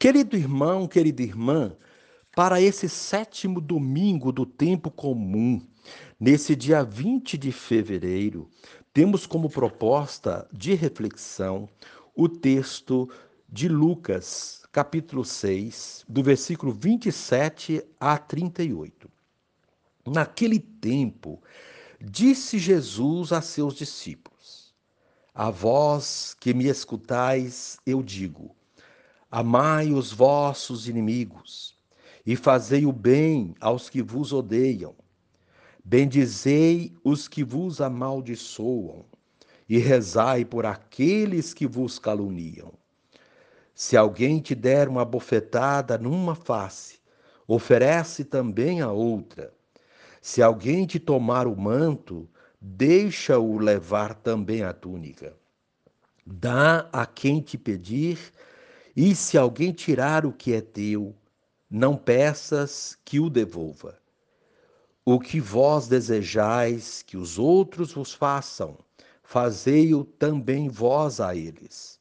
Querido 0.00 0.34
irmão, 0.34 0.88
querida 0.88 1.22
irmã, 1.22 1.76
para 2.34 2.58
esse 2.58 2.88
sétimo 2.88 3.60
domingo 3.60 4.32
do 4.32 4.46
tempo 4.46 4.90
comum, 4.90 5.60
nesse 6.18 6.56
dia 6.56 6.82
20 6.82 7.36
de 7.36 7.52
fevereiro, 7.52 8.48
temos 8.94 9.26
como 9.26 9.50
proposta 9.50 10.48
de 10.50 10.72
reflexão 10.72 11.68
o 12.16 12.30
texto 12.30 13.10
de 13.46 13.68
Lucas, 13.68 14.62
capítulo 14.72 15.22
6, 15.22 16.06
do 16.08 16.22
versículo 16.22 16.72
27 16.72 17.84
a 18.00 18.16
38. 18.16 19.06
Naquele 20.06 20.58
tempo, 20.58 21.42
disse 22.00 22.58
Jesus 22.58 23.32
a 23.34 23.42
seus 23.42 23.74
discípulos: 23.74 24.74
A 25.34 25.50
vós 25.50 26.34
que 26.40 26.54
me 26.54 26.68
escutais, 26.68 27.76
eu 27.84 28.02
digo: 28.02 28.56
Amai 29.30 29.92
os 29.92 30.12
vossos 30.12 30.88
inimigos 30.88 31.78
e 32.26 32.34
fazei 32.34 32.84
o 32.84 32.92
bem 32.92 33.54
aos 33.60 33.88
que 33.88 34.02
vos 34.02 34.32
odeiam. 34.32 34.94
Bendizei 35.84 36.92
os 37.04 37.28
que 37.28 37.44
vos 37.44 37.80
amaldiçoam 37.80 39.04
e 39.68 39.78
rezai 39.78 40.44
por 40.44 40.66
aqueles 40.66 41.54
que 41.54 41.64
vos 41.64 41.96
caluniam. 41.96 42.72
Se 43.72 43.96
alguém 43.96 44.40
te 44.40 44.52
der 44.52 44.88
uma 44.88 45.04
bofetada 45.04 45.96
numa 45.96 46.34
face, 46.34 46.98
oferece 47.46 48.24
também 48.24 48.80
a 48.80 48.90
outra. 48.90 49.54
Se 50.20 50.42
alguém 50.42 50.84
te 50.86 50.98
tomar 50.98 51.46
o 51.46 51.56
manto, 51.56 52.28
deixa-o 52.60 53.58
levar 53.58 54.12
também 54.14 54.64
a 54.64 54.72
túnica. 54.72 55.36
Dá 56.26 56.88
a 56.92 57.06
quem 57.06 57.40
te 57.40 57.56
pedir, 57.56 58.18
e 58.96 59.14
se 59.14 59.38
alguém 59.38 59.72
tirar 59.72 60.26
o 60.26 60.32
que 60.32 60.52
é 60.52 60.60
teu, 60.60 61.14
não 61.70 61.96
peças 61.96 62.98
que 63.04 63.20
o 63.20 63.30
devolva. 63.30 63.98
O 65.04 65.18
que 65.18 65.40
vós 65.40 65.86
desejais 65.86 67.02
que 67.02 67.16
os 67.16 67.38
outros 67.38 67.92
vos 67.92 68.12
façam, 68.12 68.76
fazei-o 69.22 70.04
também 70.04 70.68
vós 70.68 71.20
a 71.20 71.34
eles. 71.34 71.98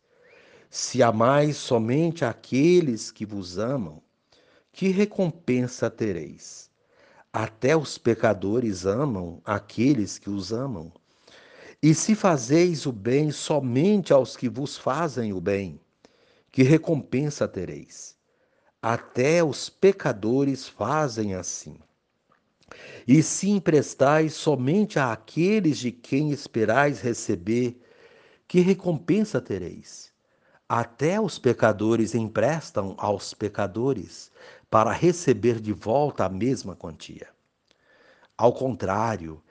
Se 0.70 1.02
amais 1.02 1.58
somente 1.58 2.26
aqueles 2.26 3.12
que 3.12 3.26
vos 3.26 3.58
amam, 3.58 4.02
que 4.72 4.90
recompensa 4.90 5.90
tereis? 5.90 6.70
Até 7.32 7.78
os 7.78 7.98
pecadores 7.98 8.86
amam 8.86 9.42
aqueles 9.46 10.18
que 10.18 10.30
os 10.30 10.52
amam. 10.52 10.92
E 11.82 11.94
se 11.94 12.16
fazeis 12.16 12.86
o 12.86 12.92
bem 12.92 13.32
somente 13.32 14.12
aos 14.12 14.36
que 14.36 14.50
vos 14.50 14.78
fazem 14.78 15.32
o 15.32 15.40
bem, 15.40 15.80
que 16.52 16.64
recompensa 16.64 17.48
tereis? 17.48 18.18
Até 18.82 19.44
os 19.44 19.70
pecadores 19.70 20.68
fazem 20.68 21.34
assim. 21.34 21.78
E 23.08 23.22
se 23.24 23.50
emprestais 23.50 24.34
somente 24.34 25.00
àqueles 25.00 25.78
de 25.80 25.92
quem 25.92 26.32
esperais 26.32 27.02
receber, 27.02 27.82
que 28.48 28.60
recompensa 28.60 29.42
tereis? 29.42 30.14
Até 30.68 31.20
os 31.20 31.40
pecadores 31.40 32.14
emprestam 32.14 32.96
aos 32.98 33.34
pecadores 33.34 34.32
para 34.70 34.92
receber 34.92 35.60
de 35.60 35.74
volta 35.74 36.26
a 36.26 36.30
mesma 36.30 36.76
quantia. 36.76 37.28
Ao 38.38 38.54
contrário, 38.54 39.42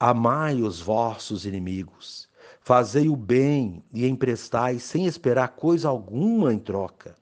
amai 0.00 0.62
os 0.62 0.80
vossos 0.80 1.44
inimigos, 1.44 2.28
fazei 2.62 3.08
o 3.08 3.16
bem 3.16 3.84
e 3.92 4.06
emprestai 4.06 4.78
sem 4.78 5.06
esperar 5.06 5.48
coisa 5.48 5.88
alguma 5.88 6.52
em 6.52 6.58
troca. 6.58 7.14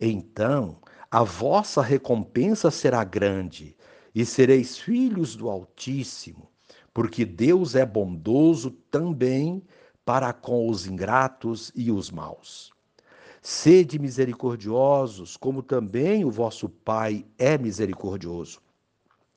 Então 0.00 0.78
a 1.10 1.22
vossa 1.22 1.80
recompensa 1.80 2.70
será 2.70 3.04
grande 3.04 3.76
e 4.14 4.26
sereis 4.26 4.76
filhos 4.76 5.36
do 5.36 5.48
Altíssimo, 5.48 6.50
porque 6.92 7.24
Deus 7.24 7.74
é 7.74 7.86
bondoso 7.86 8.70
também 8.90 9.62
para 10.04 10.32
com 10.32 10.68
os 10.68 10.86
ingratos 10.86 11.72
e 11.74 11.90
os 11.90 12.10
maus. 12.10 12.72
Sede 13.40 13.98
misericordiosos, 13.98 15.36
como 15.36 15.62
também 15.62 16.24
o 16.24 16.30
vosso 16.30 16.68
Pai 16.68 17.24
é 17.38 17.56
misericordioso. 17.58 18.60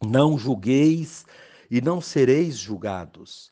Não 0.04 0.38
julgueis 0.38 1.26
e 1.70 1.82
não 1.82 2.00
sereis 2.00 2.58
julgados. 2.58 3.52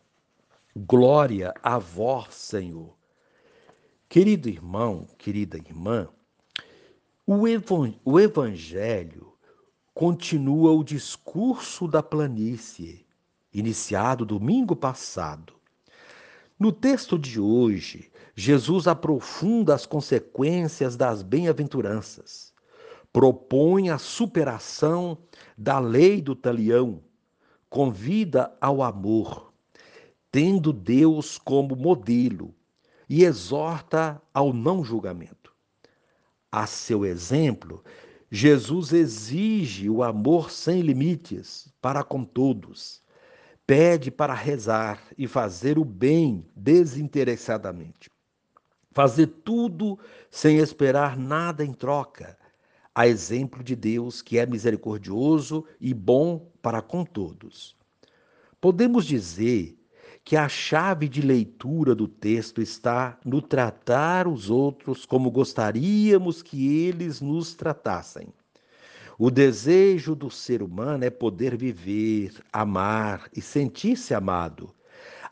Glória 0.73 1.53
a 1.61 1.77
vós, 1.77 2.33
Senhor. 2.33 2.95
Querido 4.07 4.47
irmão, 4.47 5.05
querida 5.17 5.57
irmã, 5.57 6.07
o 7.25 8.19
Evangelho 8.19 9.33
continua 9.93 10.71
o 10.71 10.81
discurso 10.81 11.89
da 11.89 12.01
planície, 12.01 13.05
iniciado 13.53 14.25
domingo 14.25 14.73
passado. 14.73 15.53
No 16.57 16.71
texto 16.71 17.19
de 17.19 17.37
hoje, 17.37 18.09
Jesus 18.33 18.87
aprofunda 18.87 19.75
as 19.75 19.85
consequências 19.85 20.95
das 20.95 21.21
bem-aventuranças, 21.21 22.53
propõe 23.11 23.89
a 23.89 23.97
superação 23.97 25.17
da 25.57 25.79
lei 25.79 26.21
do 26.21 26.33
talião, 26.33 27.03
convida 27.69 28.55
ao 28.61 28.81
amor, 28.81 29.50
tendo 30.31 30.71
Deus 30.71 31.37
como 31.37 31.75
modelo 31.75 32.55
e 33.09 33.23
exorta 33.23 34.21
ao 34.33 34.53
não 34.53 34.83
julgamento. 34.83 35.53
A 36.51 36.65
seu 36.65 37.05
exemplo, 37.05 37.83
Jesus 38.29 38.93
exige 38.93 39.89
o 39.89 40.01
amor 40.01 40.51
sem 40.51 40.81
limites 40.81 41.73
para 41.81 42.03
com 42.03 42.23
todos, 42.23 43.01
pede 43.67 44.09
para 44.09 44.33
rezar 44.33 45.01
e 45.17 45.27
fazer 45.27 45.77
o 45.77 45.83
bem 45.83 46.47
desinteressadamente 46.55 48.09
fazer 48.91 49.27
tudo 49.27 49.97
sem 50.29 50.57
esperar 50.57 51.17
nada 51.17 51.63
em 51.63 51.73
troca, 51.73 52.37
a 52.93 53.07
exemplo 53.07 53.63
de 53.63 53.75
Deus 53.75 54.21
que 54.21 54.37
é 54.37 54.45
misericordioso 54.45 55.65
e 55.79 55.93
bom 55.93 56.51
para 56.61 56.81
com 56.81 57.05
todos. 57.05 57.75
Podemos 58.59 59.05
dizer 59.05 59.77
que 60.23 60.35
a 60.35 60.47
chave 60.47 61.09
de 61.09 61.21
leitura 61.21 61.95
do 61.95 62.07
texto 62.07 62.61
está 62.61 63.17
no 63.25 63.41
tratar 63.41 64.27
os 64.27 64.49
outros 64.49 65.05
como 65.05 65.31
gostaríamos 65.31 66.41
que 66.41 66.85
eles 66.85 67.21
nos 67.21 67.53
tratassem. 67.53 68.27
O 69.17 69.29
desejo 69.29 70.15
do 70.15 70.29
ser 70.29 70.61
humano 70.61 71.03
é 71.03 71.09
poder 71.09 71.55
viver, 71.55 72.33
amar 72.51 73.29
e 73.35 73.41
sentir-se 73.41 74.13
amado 74.13 74.73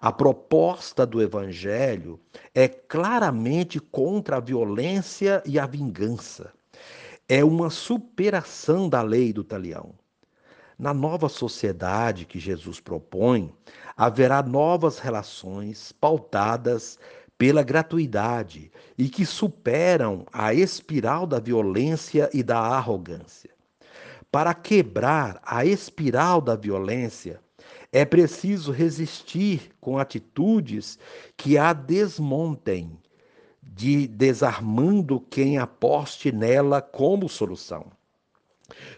a 0.01 0.13
proposta 0.13 1.05
do 1.05 1.21
Evangelho 1.21 2.21
é 2.55 2.69
claramente 2.69 3.81
contra 3.81 4.37
a 4.37 4.39
violência 4.39 5.43
e 5.45 5.59
a 5.59 5.65
vingança. 5.65 6.53
É 7.27 7.43
uma 7.43 7.69
superação 7.69 8.87
da 8.87 9.01
lei 9.01 9.33
do 9.33 9.43
talião. 9.43 9.93
Na 10.79 10.93
nova 10.93 11.27
sociedade 11.27 12.23
que 12.23 12.39
Jesus 12.39 12.79
propõe, 12.79 13.53
haverá 13.97 14.41
novas 14.41 14.97
relações 14.97 15.91
pautadas 15.91 16.97
pela 17.37 17.61
gratuidade 17.63 18.71
e 18.97 19.09
que 19.09 19.25
superam 19.25 20.25
a 20.31 20.53
espiral 20.53 21.27
da 21.27 21.37
violência 21.37 22.29
e 22.33 22.41
da 22.41 22.59
arrogância. 22.59 23.49
Para 24.31 24.53
quebrar 24.53 25.41
a 25.43 25.65
espiral 25.65 26.39
da 26.39 26.55
violência, 26.55 27.41
é 27.91 28.05
preciso 28.05 28.71
resistir 28.71 29.71
com 29.81 29.97
atitudes 29.97 30.97
que 31.35 31.57
a 31.57 31.73
desmontem, 31.73 32.97
de 33.61 34.07
desarmando 34.07 35.19
quem 35.19 35.57
aposte 35.57 36.31
nela 36.31 36.81
como 36.81 37.27
solução. 37.27 37.98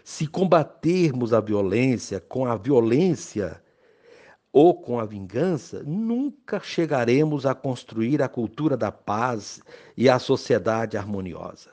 Se 0.04 0.26
combatermos 0.26 1.32
a 1.32 1.40
violência 1.40 2.20
com 2.20 2.46
a 2.46 2.56
violência 2.56 3.62
ou 4.52 4.74
com 4.74 5.00
a 5.00 5.04
vingança, 5.04 5.82
nunca 5.84 6.60
chegaremos 6.60 7.46
a 7.46 7.54
construir 7.54 8.22
a 8.22 8.28
cultura 8.28 8.76
da 8.76 8.92
paz 8.92 9.60
e 9.96 10.08
a 10.08 10.18
sociedade 10.18 10.96
harmoniosa. 10.96 11.70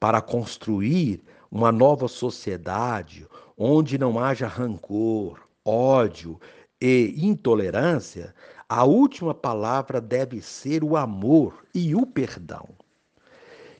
Para 0.00 0.20
construir 0.20 1.22
uma 1.50 1.70
nova 1.70 2.08
sociedade 2.08 3.26
onde 3.56 3.98
não 3.98 4.18
haja 4.18 4.48
rancor, 4.48 5.40
ódio 5.64 6.40
e 6.80 7.14
intolerância, 7.18 8.34
a 8.68 8.84
última 8.84 9.34
palavra 9.34 10.00
deve 10.00 10.40
ser 10.40 10.82
o 10.82 10.96
amor 10.96 11.64
e 11.74 11.94
o 11.94 12.04
perdão. 12.06 12.68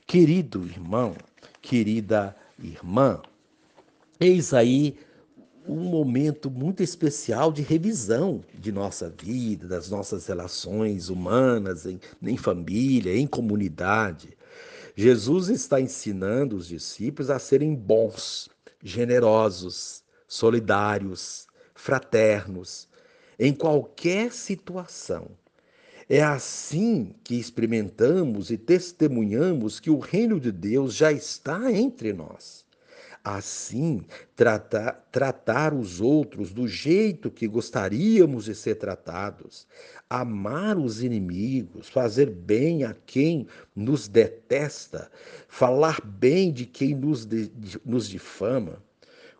Querido 0.05 0.63
irmão, 0.65 1.15
querida 1.61 2.35
irmã, 2.59 3.21
eis 4.23 4.53
aí 4.53 4.95
um 5.67 5.83
momento 5.83 6.49
muito 6.49 6.83
especial 6.83 7.51
de 7.51 7.61
revisão 7.61 8.43
de 8.53 8.71
nossa 8.71 9.09
vida, 9.09 9.67
das 9.67 9.89
nossas 9.89 10.27
relações 10.27 11.09
humanas, 11.09 11.85
em, 11.85 11.99
em 12.21 12.37
família, 12.37 13.15
em 13.15 13.27
comunidade. 13.27 14.37
Jesus 14.95 15.49
está 15.49 15.79
ensinando 15.79 16.55
os 16.55 16.67
discípulos 16.67 17.29
a 17.29 17.39
serem 17.39 17.73
bons, 17.73 18.49
generosos, 18.83 20.03
solidários, 20.27 21.47
fraternos, 21.73 22.87
em 23.39 23.53
qualquer 23.53 24.31
situação. 24.31 25.31
É 26.09 26.21
assim 26.21 27.15
que 27.23 27.35
experimentamos 27.35 28.51
e 28.51 28.57
testemunhamos 28.57 29.79
que 29.79 29.89
o 29.89 29.99
reino 29.99 30.39
de 30.39 30.51
Deus 30.51 30.93
já 30.93 31.11
está 31.11 31.71
entre 31.71 32.11
nós. 32.11 32.62
Assim, 33.23 34.03
tratar, 34.35 35.07
tratar 35.09 35.73
os 35.73 36.01
outros 36.01 36.51
do 36.51 36.67
jeito 36.67 37.31
que 37.31 37.47
gostaríamos 37.47 38.45
de 38.45 38.53
ser 38.53 38.75
tratados, 38.75 39.65
amar 40.09 40.77
os 40.77 41.01
inimigos, 41.01 41.87
fazer 41.87 42.29
bem 42.29 42.83
a 42.83 42.93
quem 42.93 43.47
nos 43.73 44.09
detesta, 44.09 45.09
falar 45.47 46.01
bem 46.03 46.51
de 46.51 46.65
quem 46.65 46.93
nos, 46.93 47.25
de, 47.25 47.49
nos 47.85 48.09
difama, 48.09 48.83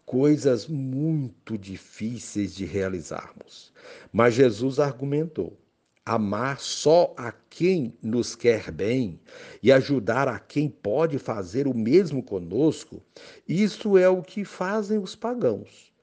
coisas 0.05 0.65
muito 0.65 1.57
difíceis 1.57 2.55
de 2.55 2.63
realizarmos. 2.63 3.73
Mas 4.13 4.33
Jesus 4.33 4.79
argumentou: 4.79 5.57
amar 6.05 6.59
só 6.59 7.13
a 7.15 7.31
quem 7.31 7.93
nos 8.01 8.35
quer 8.35 8.71
bem 8.71 9.19
e 9.61 9.71
ajudar 9.71 10.27
a 10.27 10.37
quem 10.37 10.67
pode 10.69 11.17
fazer 11.17 11.65
o 11.65 11.73
mesmo 11.73 12.21
conosco, 12.21 13.01
isso 13.47 13.97
é 13.97 14.09
o 14.09 14.21
que 14.21 14.43
fazem 14.43 14.97
os 14.99 15.15
pagãos. 15.15 15.93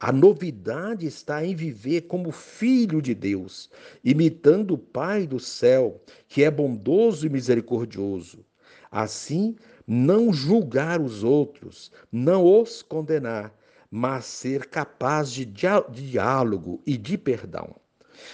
A 0.00 0.10
novidade 0.10 1.06
está 1.06 1.44
em 1.44 1.54
viver 1.54 2.02
como 2.02 2.32
filho 2.32 3.00
de 3.00 3.14
Deus, 3.14 3.70
imitando 4.04 4.74
o 4.74 4.78
Pai 4.78 5.26
do 5.26 5.38
céu, 5.38 6.02
que 6.28 6.42
é 6.42 6.50
bondoso 6.50 7.24
e 7.24 7.30
misericordioso. 7.30 8.44
Assim, 8.90 9.54
não 9.86 10.32
julgar 10.32 11.00
os 11.00 11.22
outros, 11.22 11.92
não 12.10 12.44
os 12.44 12.82
condenar, 12.82 13.54
mas 13.90 14.24
ser 14.24 14.66
capaz 14.66 15.30
de 15.30 15.44
diálogo 15.44 16.82
e 16.84 16.96
de 16.96 17.16
perdão. 17.16 17.76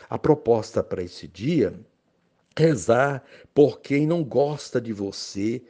A 0.09 0.19
proposta 0.19 0.83
para 0.83 1.03
esse 1.03 1.27
dia 1.27 1.75
é 2.57 2.63
rezar 2.63 3.25
por 3.55 3.81
quem 3.81 4.07
não 4.07 4.23
gosta 4.23 4.81
de 4.81 4.93
você 4.93 5.63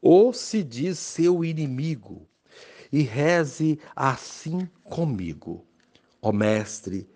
ou 0.00 0.32
se 0.32 0.62
diz 0.62 0.98
seu 0.98 1.44
inimigo. 1.44 2.26
E 2.90 3.02
reze 3.02 3.78
assim 3.94 4.68
comigo. 4.84 5.64
Ó 6.22 6.32
Mestre, 6.32 7.06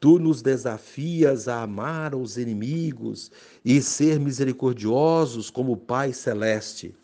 tu 0.00 0.18
nos 0.18 0.40
desafias 0.40 1.46
a 1.46 1.62
amar 1.62 2.14
os 2.14 2.38
inimigos 2.38 3.30
e 3.62 3.82
ser 3.82 4.18
misericordiosos 4.18 5.50
como 5.50 5.72
o 5.72 5.76
Pai 5.76 6.14
Celeste. 6.14 6.94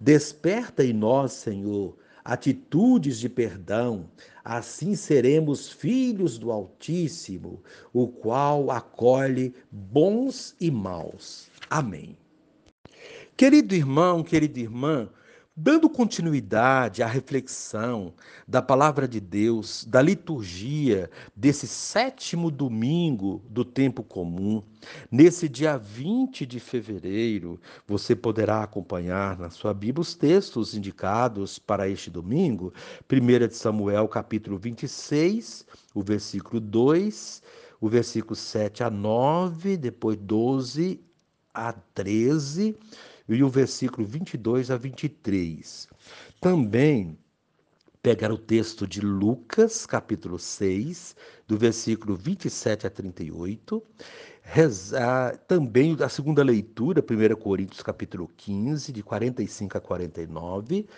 Desperta 0.00 0.84
em 0.84 0.92
nós, 0.92 1.32
Senhor, 1.32 1.96
atitudes 2.24 3.18
de 3.18 3.28
perdão, 3.28 4.08
assim 4.44 4.94
seremos 4.94 5.70
filhos 5.70 6.38
do 6.38 6.50
Altíssimo, 6.50 7.62
o 7.92 8.06
qual 8.08 8.70
acolhe 8.70 9.54
bons 9.70 10.54
e 10.60 10.70
maus. 10.70 11.48
Amém. 11.68 12.16
Querido 13.36 13.74
irmão, 13.74 14.22
querida 14.22 14.60
irmã, 14.60 15.08
Dando 15.54 15.90
continuidade 15.90 17.02
à 17.02 17.06
reflexão 17.06 18.14
da 18.48 18.62
palavra 18.62 19.06
de 19.06 19.20
Deus, 19.20 19.84
da 19.84 20.00
liturgia 20.00 21.10
desse 21.36 21.66
sétimo 21.66 22.50
domingo 22.50 23.44
do 23.50 23.62
tempo 23.62 24.02
comum, 24.02 24.62
nesse 25.10 25.50
dia 25.50 25.76
20 25.76 26.46
de 26.46 26.58
fevereiro, 26.58 27.60
você 27.86 28.16
poderá 28.16 28.62
acompanhar 28.62 29.38
na 29.38 29.50
sua 29.50 29.74
Bíblia 29.74 30.00
os 30.00 30.14
textos 30.14 30.74
indicados 30.74 31.58
para 31.58 31.86
este 31.86 32.08
domingo, 32.08 32.72
1 33.12 33.46
de 33.46 33.54
Samuel, 33.54 34.08
capítulo 34.08 34.56
26, 34.56 35.66
o 35.94 36.00
versículo 36.00 36.60
2, 36.60 37.42
o 37.78 37.90
versículo 37.90 38.34
7 38.34 38.84
a 38.84 38.88
9, 38.88 39.76
depois 39.76 40.16
12 40.16 40.98
a 41.52 41.74
13 41.74 42.74
e 43.28 43.42
o 43.42 43.48
versículo 43.48 44.06
22 44.06 44.70
a 44.70 44.76
23. 44.76 45.88
Também 46.40 47.18
pegar 48.02 48.32
o 48.32 48.38
texto 48.38 48.86
de 48.86 49.00
Lucas, 49.00 49.86
capítulo 49.86 50.38
6, 50.38 51.14
do 51.46 51.56
versículo 51.56 52.16
27 52.16 52.86
a 52.86 52.90
38, 52.90 53.80
rezar 54.42 55.36
também 55.46 55.96
a 56.00 56.08
segunda 56.08 56.42
leitura, 56.42 57.00
1 57.00 57.36
Coríntios, 57.36 57.80
capítulo 57.80 58.28
15, 58.36 58.92
de 58.92 59.02
45 59.04 59.78
a 59.78 59.80
49, 59.80 60.88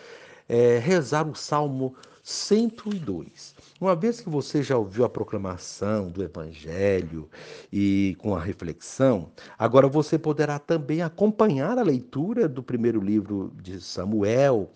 é, 0.49 0.79
rezar 0.79 1.29
o 1.29 1.35
Salmo 1.35 1.95
102. 2.27 3.55
Uma 3.79 3.95
vez 3.95 4.19
que 4.19 4.31
você 4.31 4.63
já 4.63 4.79
ouviu 4.79 5.05
a 5.05 5.11
proclamação 5.11 6.09
do 6.09 6.23
Evangelho 6.25 7.29
e 7.71 8.17
com 8.19 8.35
a 8.35 8.41
reflexão, 8.41 9.31
agora 9.59 9.87
você 9.89 10.19
poderá 10.19 10.59
também 10.59 11.03
acompanhar 11.03 11.77
a 11.77 11.83
leitura 11.83 12.49
do 12.49 12.63
primeiro 12.63 12.99
livro 12.99 13.53
de 13.61 13.79
Samuel 13.79 14.71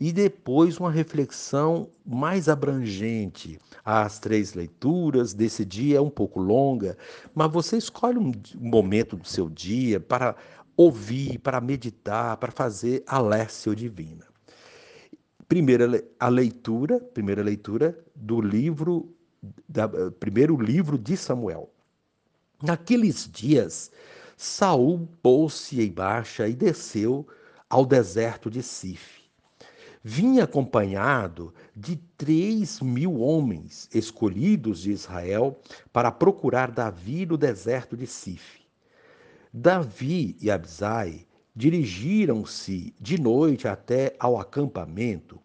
e 0.00 0.10
depois 0.12 0.78
uma 0.78 0.90
reflexão 0.90 1.90
mais 2.06 2.48
abrangente. 2.48 3.60
As 3.84 4.18
três 4.18 4.54
leituras 4.54 5.34
desse 5.34 5.62
dia 5.62 5.98
é 5.98 6.00
um 6.00 6.08
pouco 6.08 6.40
longa, 6.40 6.96
mas 7.34 7.52
você 7.52 7.76
escolhe 7.76 8.16
um 8.16 8.32
momento 8.58 9.14
do 9.14 9.28
seu 9.28 9.50
dia 9.50 10.00
para 10.00 10.34
ouvir, 10.74 11.38
para 11.38 11.60
meditar, 11.60 12.38
para 12.38 12.50
fazer 12.50 13.04
a 13.06 13.20
lécio 13.20 13.76
divina. 13.76 14.33
Primeira 15.48 16.02
a 16.18 16.28
leitura, 16.28 16.98
primeira 16.98 17.42
leitura 17.42 17.98
do 18.14 18.40
livro 18.40 19.14
da, 19.68 19.88
primeiro 20.18 20.56
livro 20.56 20.98
de 20.98 21.16
Samuel. 21.16 21.70
Naqueles 22.62 23.28
dias, 23.30 23.90
Saul 24.36 25.08
pôs-se 25.22 25.82
em 25.82 25.92
marcha 25.92 26.48
e 26.48 26.54
desceu 26.54 27.26
ao 27.68 27.84
deserto 27.84 28.50
de 28.50 28.62
Sif. 28.62 29.22
Vinha 30.02 30.44
acompanhado 30.44 31.52
de 31.74 31.96
três 32.16 32.80
mil 32.80 33.20
homens 33.20 33.88
escolhidos 33.92 34.80
de 34.80 34.92
Israel 34.92 35.58
para 35.92 36.10
procurar 36.10 36.70
Davi 36.70 37.24
no 37.26 37.36
deserto 37.36 37.96
de 37.96 38.06
Sif. 38.06 38.60
Davi 39.52 40.36
e 40.40 40.50
Abisai 40.50 41.26
dirigiram-se 41.54 42.94
de 43.00 43.20
noite 43.20 43.68
até 43.68 44.16
ao 44.18 44.38
acampamento 44.38 45.40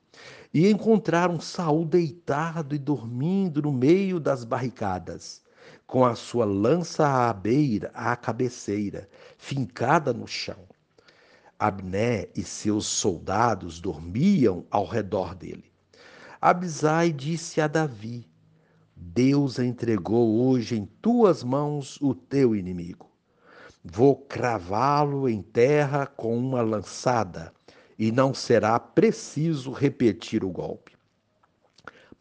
e 0.51 0.67
encontraram 0.69 1.39
Saul 1.39 1.85
deitado 1.85 2.73
e 2.73 2.79
dormindo 2.79 3.61
no 3.61 3.71
meio 3.71 4.19
das 4.19 4.43
barricadas, 4.43 5.43
com 5.85 6.03
a 6.03 6.15
sua 6.15 6.45
lança 6.45 7.07
à 7.29 7.33
beira, 7.33 7.91
à 7.93 8.15
cabeceira, 8.15 9.07
fincada 9.37 10.11
no 10.11 10.27
chão. 10.27 10.67
Abné 11.59 12.29
e 12.35 12.41
seus 12.41 12.85
soldados 12.85 13.79
dormiam 13.79 14.65
ao 14.71 14.85
redor 14.85 15.35
dele. 15.35 15.65
Abisai 16.41 17.11
disse 17.11 17.59
a 17.59 17.67
Davi: 17.67 18.25
Deus 18.95 19.59
entregou 19.59 20.41
hoje 20.47 20.77
em 20.77 20.85
tuas 21.01 21.43
mãos 21.43 21.99
o 22.01 22.15
teu 22.15 22.55
inimigo. 22.55 23.08
Vou 23.91 24.15
cravá-lo 24.15 25.27
em 25.27 25.41
terra 25.41 26.05
com 26.05 26.37
uma 26.37 26.61
lançada, 26.61 27.51
e 27.97 28.11
não 28.11 28.35
será 28.35 28.79
preciso 28.79 29.71
repetir 29.71 30.43
o 30.43 30.51
golpe. 30.51 30.95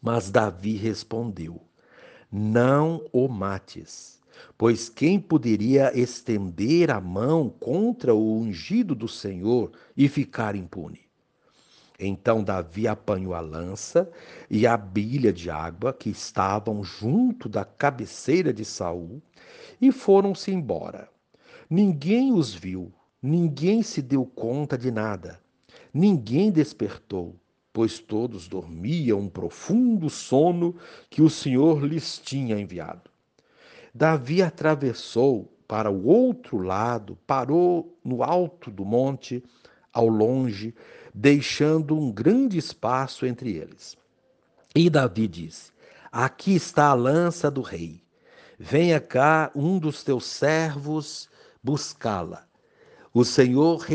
Mas 0.01 0.31
Davi 0.31 0.75
respondeu: 0.75 1.61
Não 2.31 3.05
o 3.13 3.27
mates, 3.27 4.19
pois 4.57 4.89
quem 4.89 5.19
poderia 5.19 5.95
estender 5.95 6.89
a 6.89 6.99
mão 6.99 7.49
contra 7.49 8.15
o 8.15 8.39
ungido 8.39 8.95
do 8.95 9.07
Senhor 9.07 9.71
e 9.95 10.09
ficar 10.09 10.55
impune? 10.55 11.01
Então 11.99 12.43
Davi 12.43 12.87
apanhou 12.87 13.35
a 13.35 13.41
lança 13.41 14.09
e 14.49 14.65
a 14.65 14.75
bilha 14.75 15.31
de 15.31 15.51
água 15.51 15.93
que 15.93 16.09
estavam 16.09 16.83
junto 16.83 17.47
da 17.47 17.63
cabeceira 17.63 18.51
de 18.51 18.65
Saul 18.65 19.21
e 19.79 19.91
foram-se 19.91 20.49
embora. 20.49 21.07
Ninguém 21.69 22.33
os 22.33 22.51
viu, 22.51 22.91
ninguém 23.21 23.83
se 23.83 24.01
deu 24.01 24.25
conta 24.25 24.75
de 24.75 24.89
nada, 24.89 25.39
ninguém 25.93 26.51
despertou. 26.51 27.35
pois 27.71 27.99
todos 27.99 28.47
dormiam 28.47 29.19
um 29.19 29.29
profundo 29.29 30.09
sono 30.09 30.75
que 31.09 31.21
o 31.21 31.29
Senhor 31.29 31.85
lhes 31.85 32.17
tinha 32.17 32.59
enviado. 32.59 33.09
Davi 33.93 34.41
atravessou 34.41 35.53
para 35.67 35.91
o 35.91 36.07
outro 36.07 36.57
lado, 36.57 37.15
parou 37.27 37.95
no 38.03 38.23
alto 38.23 38.71
do 38.71 38.83
monte, 38.83 39.43
ao 39.93 40.07
longe, 40.07 40.73
deixando 41.13 41.95
um 41.95 42.11
grande 42.11 42.57
espaço 42.57 43.25
entre 43.25 43.55
eles. 43.55 43.95
E 44.75 44.89
Davi 44.89 45.27
disse: 45.27 45.71
Aqui 46.11 46.55
está 46.55 46.87
a 46.87 46.95
lança 46.95 47.51
do 47.51 47.61
rei. 47.61 48.01
Venha 48.57 48.99
cá 48.99 49.51
um 49.55 49.77
dos 49.77 50.03
teus 50.03 50.25
servos 50.25 51.29
buscá-la. 51.69 52.47
O 53.13 53.23
Senhor 53.23 53.85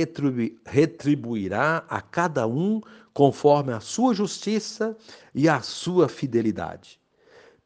retribuirá 0.64 1.85
a 1.88 2.00
cada 2.00 2.47
um 2.47 2.81
conforme 3.12 3.73
a 3.73 3.81
sua 3.81 4.14
justiça 4.14 4.97
e 5.35 5.49
a 5.49 5.61
sua 5.61 6.09
fidelidade. 6.09 7.00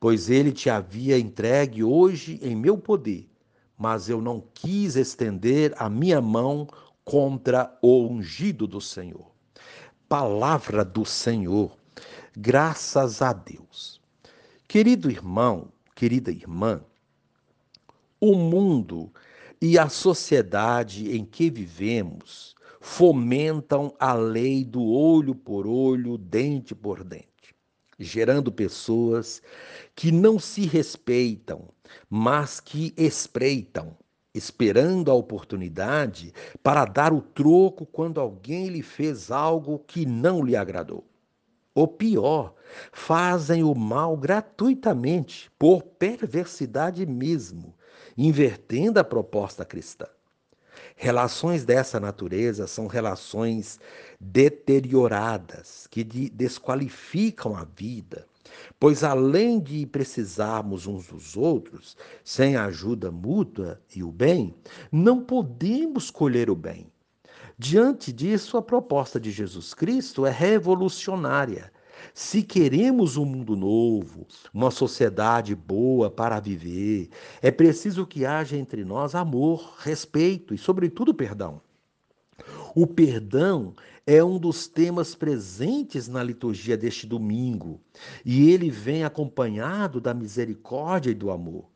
Pois 0.00 0.30
ele 0.30 0.50
te 0.50 0.70
havia 0.70 1.18
entregue 1.18 1.84
hoje 1.84 2.38
em 2.42 2.56
meu 2.56 2.78
poder, 2.78 3.28
mas 3.76 4.08
eu 4.08 4.22
não 4.22 4.42
quis 4.54 4.96
estender 4.96 5.74
a 5.76 5.90
minha 5.90 6.22
mão 6.22 6.66
contra 7.04 7.76
o 7.82 8.06
ungido 8.06 8.66
do 8.66 8.80
Senhor. 8.80 9.30
Palavra 10.08 10.86
do 10.86 11.04
Senhor, 11.04 11.76
graças 12.34 13.20
a 13.20 13.34
Deus. 13.34 14.00
Querido 14.66 15.10
irmão, 15.10 15.68
querida 15.94 16.30
irmã, 16.30 16.80
o 18.18 18.34
mundo 18.34 19.12
e 19.60 19.78
a 19.78 19.88
sociedade 19.88 21.16
em 21.16 21.24
que 21.24 21.50
vivemos 21.50 22.54
fomentam 22.80 23.92
a 23.98 24.12
lei 24.12 24.64
do 24.64 24.84
olho 24.84 25.34
por 25.34 25.66
olho, 25.66 26.16
dente 26.16 26.74
por 26.74 27.02
dente, 27.02 27.54
gerando 27.98 28.52
pessoas 28.52 29.42
que 29.96 30.12
não 30.12 30.38
se 30.38 30.64
respeitam, 30.64 31.68
mas 32.08 32.60
que 32.60 32.94
espreitam, 32.96 33.96
esperando 34.32 35.10
a 35.10 35.14
oportunidade 35.14 36.32
para 36.62 36.84
dar 36.84 37.12
o 37.12 37.20
troco 37.20 37.84
quando 37.84 38.20
alguém 38.20 38.68
lhe 38.68 38.82
fez 38.82 39.30
algo 39.30 39.80
que 39.80 40.06
não 40.06 40.44
lhe 40.44 40.54
agradou. 40.54 41.04
O 41.74 41.86
pior, 41.86 42.54
fazem 42.92 43.62
o 43.62 43.74
mal 43.74 44.16
gratuitamente, 44.16 45.50
por 45.58 45.82
perversidade 45.82 47.04
mesmo, 47.06 47.74
invertendo 48.18 48.98
a 48.98 49.04
proposta 49.04 49.64
cristã. 49.64 50.06
Relações 50.96 51.64
dessa 51.64 52.00
natureza 52.00 52.66
são 52.66 52.88
relações 52.88 53.78
deterioradas, 54.20 55.87
que 55.88 56.02
desqualificam 56.02 57.56
a 57.56 57.64
vida, 57.64 58.26
pois 58.80 59.04
além 59.04 59.60
de 59.60 59.87
precisarmos 59.87 60.88
uns 60.88 61.06
dos 61.06 61.37
outros, 61.37 61.96
sem 62.25 62.56
a 62.56 62.64
ajuda 62.64 63.12
mútua 63.12 63.80
e 63.94 64.02
o 64.02 64.10
bem, 64.10 64.52
não 64.90 65.22
podemos 65.22 66.10
colher 66.10 66.50
o 66.50 66.56
bem. 66.56 66.90
Diante 67.56 68.12
disso, 68.12 68.56
a 68.56 68.62
proposta 68.62 69.20
de 69.20 69.30
Jesus 69.30 69.75
Cristo 69.75 70.26
é 70.26 70.30
revolucionária 70.30 71.72
se 72.14 72.42
queremos 72.42 73.16
um 73.16 73.24
mundo 73.24 73.56
novo, 73.56 74.26
uma 74.52 74.70
sociedade 74.70 75.54
boa 75.54 76.10
para 76.10 76.40
viver, 76.40 77.08
é 77.40 77.50
preciso 77.50 78.06
que 78.06 78.24
haja 78.24 78.56
entre 78.56 78.84
nós 78.84 79.14
amor, 79.14 79.74
respeito 79.78 80.54
e, 80.54 80.58
sobretudo, 80.58 81.14
perdão. 81.14 81.60
O 82.74 82.86
perdão 82.86 83.74
é 84.06 84.22
um 84.22 84.38
dos 84.38 84.66
temas 84.66 85.14
presentes 85.14 86.08
na 86.08 86.22
liturgia 86.22 86.76
deste 86.76 87.06
domingo, 87.06 87.80
e 88.24 88.50
ele 88.50 88.70
vem 88.70 89.04
acompanhado 89.04 90.00
da 90.00 90.14
misericórdia 90.14 91.10
e 91.10 91.14
do 91.14 91.30
amor. 91.30 91.66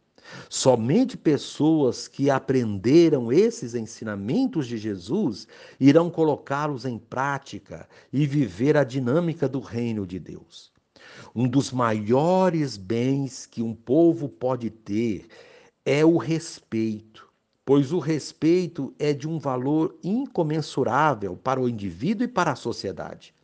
Somente 0.48 1.16
pessoas 1.16 2.08
que 2.08 2.30
aprenderam 2.30 3.32
esses 3.32 3.74
ensinamentos 3.74 4.66
de 4.66 4.76
Jesus 4.78 5.46
irão 5.78 6.10
colocá-los 6.10 6.84
em 6.84 6.98
prática 6.98 7.88
e 8.12 8.26
viver 8.26 8.76
a 8.76 8.84
dinâmica 8.84 9.48
do 9.48 9.60
reino 9.60 10.06
de 10.06 10.18
Deus. 10.18 10.72
Um 11.34 11.48
dos 11.48 11.72
maiores 11.72 12.76
bens 12.76 13.46
que 13.46 13.62
um 13.62 13.74
povo 13.74 14.28
pode 14.28 14.70
ter 14.70 15.26
é 15.84 16.04
o 16.04 16.16
respeito, 16.16 17.28
pois 17.64 17.92
o 17.92 17.98
respeito 17.98 18.94
é 18.98 19.12
de 19.12 19.28
um 19.28 19.38
valor 19.38 19.96
incomensurável 20.02 21.36
para 21.36 21.60
o 21.60 21.68
indivíduo 21.68 22.24
e 22.24 22.28
para 22.28 22.52
a 22.52 22.56
sociedade. 22.56 23.34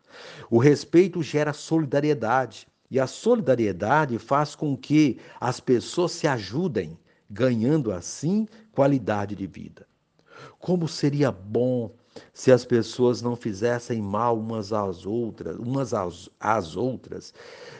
O 0.50 0.58
respeito 0.58 1.22
gera 1.22 1.52
solidariedade 1.52 2.66
e 2.90 2.98
a 2.98 3.06
solidariedade 3.06 4.18
faz 4.18 4.54
com 4.54 4.76
que 4.76 5.18
as 5.40 5.60
pessoas 5.60 6.12
se 6.12 6.26
ajudem, 6.26 6.98
ganhando 7.28 7.92
assim 7.92 8.46
qualidade 8.72 9.34
de 9.34 9.46
vida. 9.46 9.86
Como 10.58 10.88
seria 10.88 11.30
bom 11.30 11.92
se 12.32 12.50
as 12.50 12.64
pessoas 12.64 13.22
não 13.22 13.36
fizessem 13.36 14.00
mal 14.00 14.38
umas 14.38 14.72
às 14.72 15.06
outras, 15.06 15.56
umas 15.56 15.94
às, 15.94 16.28
às 16.40 16.76
outras, 16.76 17.32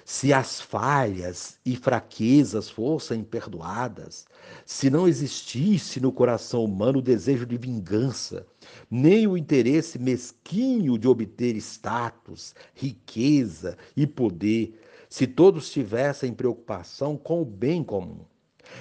se 0.05 0.33
as 0.33 0.61
falhas 0.61 1.59
e 1.65 1.77
fraquezas 1.77 2.71
fossem 2.71 3.23
perdoadas, 3.23 4.27
se 4.65 4.91
não 4.91 5.09
existisse 5.09 6.01
no 6.01 6.13
coração 6.13 6.65
humano 6.65 6.99
o 6.99 7.03
desejo 7.03 7.47
de 7.47 7.57
vingança, 7.57 8.47
nem 8.91 9.27
o 9.27 9.37
interesse 9.37 9.99
mesquinho 9.99 10.99
de 10.99 11.09
obter 11.09 11.57
status, 11.57 12.55
riqueza 12.75 13.77
e 13.97 14.07
poder, 14.07 14.79
se 15.09 15.27
todos 15.27 15.71
tivessem 15.71 16.33
preocupação 16.33 17.17
com 17.17 17.43
o 17.43 17.45
bem 17.45 17.83
comum. 17.83 18.21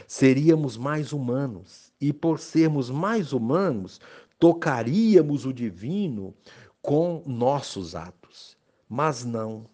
Seríamos 0.08 0.78
mais 0.78 1.14
humanos, 1.14 1.92
e 2.00 2.12
por 2.12 2.40
sermos 2.40 2.90
mais 2.90 3.32
humanos, 3.34 4.00
tocaríamos 4.38 5.46
o 5.46 5.54
divino 5.54 6.34
com 6.82 7.24
nossos 7.26 7.96
atos. 7.96 8.58
Mas 8.90 9.24
não. 9.26 9.66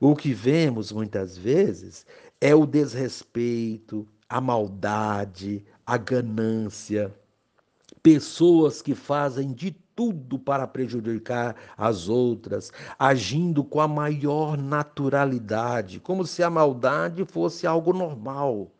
O 0.00 0.14
que 0.14 0.32
vemos 0.32 0.92
muitas 0.92 1.36
vezes 1.36 2.06
é 2.40 2.54
o 2.54 2.66
desrespeito, 2.66 4.06
a 4.28 4.40
maldade, 4.40 5.64
a 5.84 5.96
ganância. 5.96 7.14
Pessoas 8.02 8.80
que 8.80 8.94
fazem 8.94 9.52
de 9.52 9.72
tudo 9.98 10.38
para 10.38 10.64
prejudicar 10.64 11.56
as 11.76 12.08
outras, 12.08 12.72
agindo 12.96 13.64
com 13.64 13.80
a 13.80 13.88
maior 13.88 14.56
naturalidade, 14.56 15.98
como 15.98 16.24
se 16.24 16.40
a 16.40 16.48
maldade 16.48 17.24
fosse 17.24 17.66
algo 17.66 17.92
normal. 17.92 18.70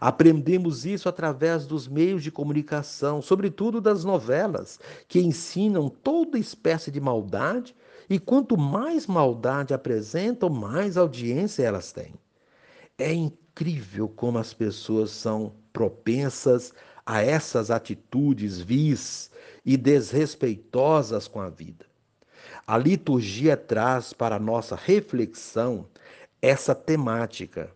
Aprendemos 0.00 0.86
isso 0.86 1.10
através 1.10 1.66
dos 1.66 1.86
meios 1.86 2.22
de 2.22 2.30
comunicação, 2.30 3.20
sobretudo 3.20 3.82
das 3.82 4.02
novelas, 4.02 4.80
que 5.06 5.20
ensinam 5.20 5.90
toda 5.90 6.38
espécie 6.38 6.90
de 6.90 7.02
maldade, 7.02 7.76
e 8.08 8.18
quanto 8.18 8.56
mais 8.56 9.06
maldade 9.06 9.74
apresentam, 9.74 10.48
mais 10.48 10.96
audiência 10.96 11.64
elas 11.64 11.92
têm. 11.92 12.14
É 12.96 13.12
incrível 13.12 14.08
como 14.08 14.38
as 14.38 14.54
pessoas 14.54 15.10
são 15.10 15.52
propensas 15.70 16.72
a 16.95 16.95
essas 17.06 17.70
atitudes 17.70 18.60
vis 18.60 19.30
e 19.64 19.76
desrespeitosas 19.76 21.28
com 21.28 21.40
a 21.40 21.48
vida. 21.48 21.86
A 22.66 22.76
liturgia 22.76 23.56
traz 23.56 24.12
para 24.12 24.38
nossa 24.38 24.74
reflexão 24.74 25.86
essa 26.42 26.74
temática, 26.74 27.70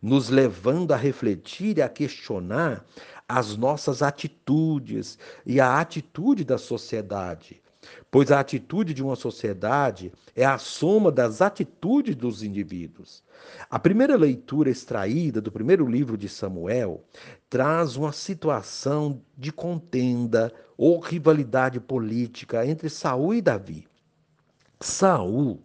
nos 0.00 0.28
levando 0.28 0.92
a 0.92 0.96
refletir 0.96 1.78
e 1.78 1.82
a 1.82 1.88
questionar 1.88 2.84
as 3.28 3.56
nossas 3.56 4.02
atitudes 4.02 5.18
e 5.46 5.60
a 5.60 5.80
atitude 5.80 6.44
da 6.44 6.58
sociedade, 6.58 7.62
pois 8.10 8.30
a 8.30 8.40
atitude 8.40 8.94
de 8.94 9.02
uma 9.02 9.16
sociedade 9.16 10.12
é 10.34 10.44
a 10.44 10.58
soma 10.58 11.10
das 11.10 11.40
atitudes 11.40 12.14
dos 12.14 12.42
indivíduos. 12.42 13.22
A 13.70 13.78
primeira 13.78 14.16
leitura 14.16 14.70
extraída 14.70 15.40
do 15.40 15.50
primeiro 15.50 15.86
livro 15.86 16.16
de 16.16 16.28
Samuel 16.28 17.02
traz 17.48 17.96
uma 17.96 18.12
situação 18.12 19.20
de 19.36 19.52
contenda 19.52 20.52
ou 20.76 21.00
rivalidade 21.00 21.80
política 21.80 22.66
entre 22.66 22.88
Saul 22.88 23.34
e 23.34 23.42
Davi. 23.42 23.86
Saul 24.80 25.60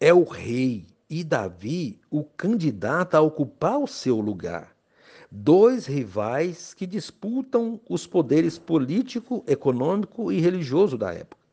é 0.00 0.12
o 0.12 0.24
rei 0.24 0.86
e 1.08 1.24
Davi 1.24 1.98
o 2.10 2.22
candidato 2.22 3.14
a 3.14 3.20
ocupar 3.20 3.78
o 3.78 3.86
seu 3.86 4.20
lugar. 4.20 4.76
Dois 5.30 5.86
rivais 5.86 6.72
que 6.72 6.86
disputam 6.86 7.80
os 7.88 8.06
poderes 8.06 8.58
político, 8.58 9.44
econômico 9.46 10.32
e 10.32 10.40
religioso 10.40 10.96
da 10.96 11.12
época. 11.12 11.47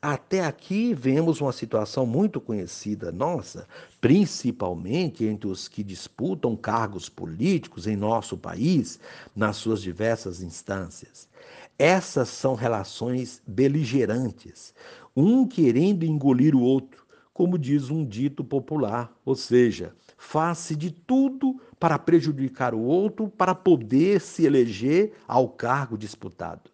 Até 0.00 0.44
aqui 0.44 0.94
vemos 0.94 1.40
uma 1.40 1.50
situação 1.50 2.06
muito 2.06 2.40
conhecida 2.40 3.10
nossa, 3.10 3.66
principalmente 4.00 5.24
entre 5.24 5.48
os 5.48 5.66
que 5.66 5.82
disputam 5.82 6.54
cargos 6.54 7.08
políticos 7.08 7.88
em 7.88 7.96
nosso 7.96 8.36
país, 8.38 9.00
nas 9.34 9.56
suas 9.56 9.82
diversas 9.82 10.40
instâncias. 10.40 11.28
Essas 11.76 12.28
são 12.28 12.54
relações 12.54 13.42
beligerantes, 13.44 14.72
um 15.16 15.44
querendo 15.44 16.04
engolir 16.04 16.54
o 16.54 16.62
outro, 16.62 17.04
como 17.34 17.58
diz 17.58 17.90
um 17.90 18.06
dito 18.06 18.44
popular, 18.44 19.12
ou 19.24 19.34
seja, 19.34 19.92
faz-se 20.16 20.76
de 20.76 20.92
tudo 20.92 21.60
para 21.78 21.98
prejudicar 21.98 22.72
o 22.72 22.82
outro 22.82 23.28
para 23.28 23.52
poder 23.52 24.20
se 24.20 24.44
eleger 24.44 25.12
ao 25.26 25.48
cargo 25.48 25.98
disputado. 25.98 26.70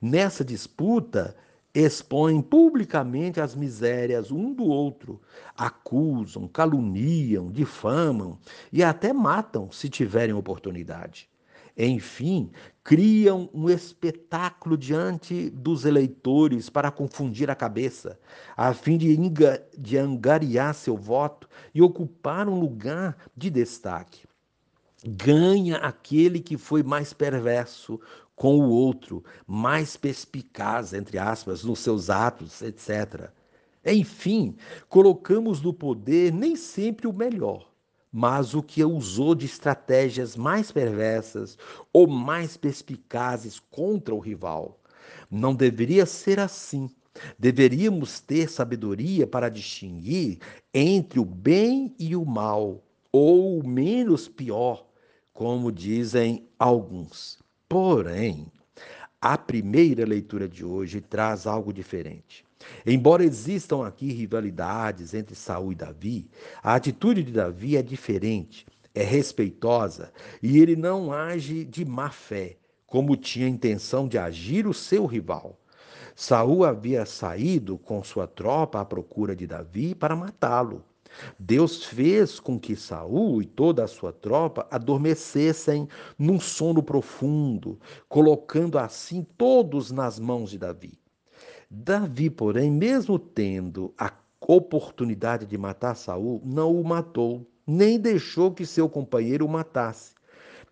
Nessa 0.00 0.42
disputa, 0.42 1.36
expõem 1.74 2.42
publicamente 2.42 3.40
as 3.40 3.54
misérias 3.54 4.30
um 4.30 4.52
do 4.52 4.64
outro, 4.64 5.20
acusam, 5.56 6.46
caluniam, 6.46 7.50
difamam 7.50 8.38
e 8.72 8.82
até 8.82 9.12
matam 9.12 9.70
se 9.72 9.88
tiverem 9.88 10.34
oportunidade. 10.34 11.30
Enfim, 11.76 12.50
criam 12.84 13.48
um 13.54 13.70
espetáculo 13.70 14.76
diante 14.76 15.48
dos 15.48 15.86
eleitores 15.86 16.68
para 16.68 16.90
confundir 16.90 17.50
a 17.50 17.54
cabeça, 17.54 18.18
a 18.54 18.74
fim 18.74 18.98
de, 18.98 19.16
de 19.78 19.96
angariar 19.96 20.74
seu 20.74 20.96
voto 20.96 21.48
e 21.74 21.80
ocupar 21.80 22.46
um 22.46 22.60
lugar 22.60 23.16
de 23.34 23.48
destaque. 23.48 24.26
Ganha 25.04 25.78
aquele 25.78 26.38
que 26.40 26.58
foi 26.58 26.82
mais 26.82 27.12
perverso 27.12 27.98
com 28.34 28.58
o 28.58 28.68
outro, 28.70 29.24
mais 29.46 29.96
perspicaz, 29.96 30.92
entre 30.92 31.18
aspas, 31.18 31.64
nos 31.64 31.78
seus 31.80 32.10
atos, 32.10 32.62
etc. 32.62 33.30
Enfim, 33.84 34.56
colocamos 34.88 35.60
no 35.60 35.72
poder 35.72 36.32
nem 36.32 36.56
sempre 36.56 37.06
o 37.06 37.12
melhor 37.12 37.72
mas 38.12 38.54
o 38.54 38.62
que 38.62 38.84
usou 38.84 39.34
de 39.34 39.46
estratégias 39.46 40.36
mais 40.36 40.70
perversas 40.70 41.56
ou 41.90 42.06
mais 42.06 42.58
perspicazes 42.58 43.58
contra 43.58 44.14
o 44.14 44.18
rival. 44.18 44.78
Não 45.30 45.54
deveria 45.54 46.04
ser 46.04 46.38
assim. 46.38 46.90
Deveríamos 47.38 48.20
ter 48.20 48.50
sabedoria 48.50 49.26
para 49.26 49.48
distinguir 49.48 50.38
entre 50.74 51.18
o 51.18 51.24
bem 51.24 51.94
e 51.98 52.14
o 52.14 52.24
mal, 52.24 52.82
ou 53.10 53.58
o 53.58 53.66
menos 53.66 54.28
pior, 54.28 54.86
como 55.32 55.72
dizem 55.72 56.46
alguns. 56.58 57.38
Porém, 57.72 58.52
a 59.18 59.38
primeira 59.38 60.04
leitura 60.04 60.46
de 60.46 60.62
hoje 60.62 61.00
traz 61.00 61.46
algo 61.46 61.72
diferente. 61.72 62.44
Embora 62.84 63.24
existam 63.24 63.86
aqui 63.86 64.12
rivalidades 64.12 65.14
entre 65.14 65.34
Saul 65.34 65.72
e 65.72 65.74
Davi, 65.74 66.28
a 66.62 66.74
atitude 66.74 67.22
de 67.22 67.32
Davi 67.32 67.78
é 67.78 67.82
diferente, 67.82 68.66
é 68.94 69.02
respeitosa 69.02 70.12
e 70.42 70.58
ele 70.58 70.76
não 70.76 71.14
age 71.14 71.64
de 71.64 71.82
má 71.82 72.10
fé, 72.10 72.58
como 72.86 73.16
tinha 73.16 73.48
intenção 73.48 74.06
de 74.06 74.18
agir 74.18 74.66
o 74.66 74.74
seu 74.74 75.06
rival. 75.06 75.58
Saul 76.14 76.66
havia 76.66 77.06
saído 77.06 77.78
com 77.78 78.04
sua 78.04 78.26
tropa 78.26 78.82
à 78.82 78.84
procura 78.84 79.34
de 79.34 79.46
Davi 79.46 79.94
para 79.94 80.14
matá-lo. 80.14 80.84
Deus 81.38 81.84
fez 81.84 82.40
com 82.40 82.58
que 82.58 82.76
Saul 82.76 83.42
e 83.42 83.46
toda 83.46 83.84
a 83.84 83.88
sua 83.88 84.12
tropa 84.12 84.66
adormecessem 84.70 85.88
num 86.18 86.40
sono 86.40 86.82
profundo, 86.82 87.78
colocando 88.08 88.78
assim 88.78 89.26
todos 89.36 89.90
nas 89.90 90.18
mãos 90.18 90.50
de 90.50 90.58
Davi. 90.58 90.98
Davi, 91.70 92.28
porém, 92.28 92.70
mesmo 92.70 93.18
tendo 93.18 93.94
a 93.96 94.12
oportunidade 94.40 95.46
de 95.46 95.56
matar 95.56 95.94
Saul, 95.94 96.42
não 96.44 96.78
o 96.78 96.84
matou, 96.84 97.46
nem 97.66 97.98
deixou 97.98 98.52
que 98.52 98.66
seu 98.66 98.88
companheiro 98.88 99.46
o 99.46 99.48
matasse. 99.48 100.14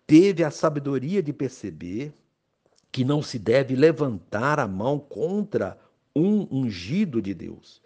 Teve 0.05 0.43
a 0.43 0.51
sabedoria 0.51 1.23
de 1.23 1.31
perceber 1.31 2.13
que 2.91 3.05
não 3.05 3.21
se 3.21 3.39
deve 3.39 3.75
levantar 3.75 4.59
a 4.59 4.67
mão 4.67 4.99
contra 4.99 5.79
um 6.15 6.47
ungido 6.51 7.21
de 7.21 7.33
Deus. 7.33 7.81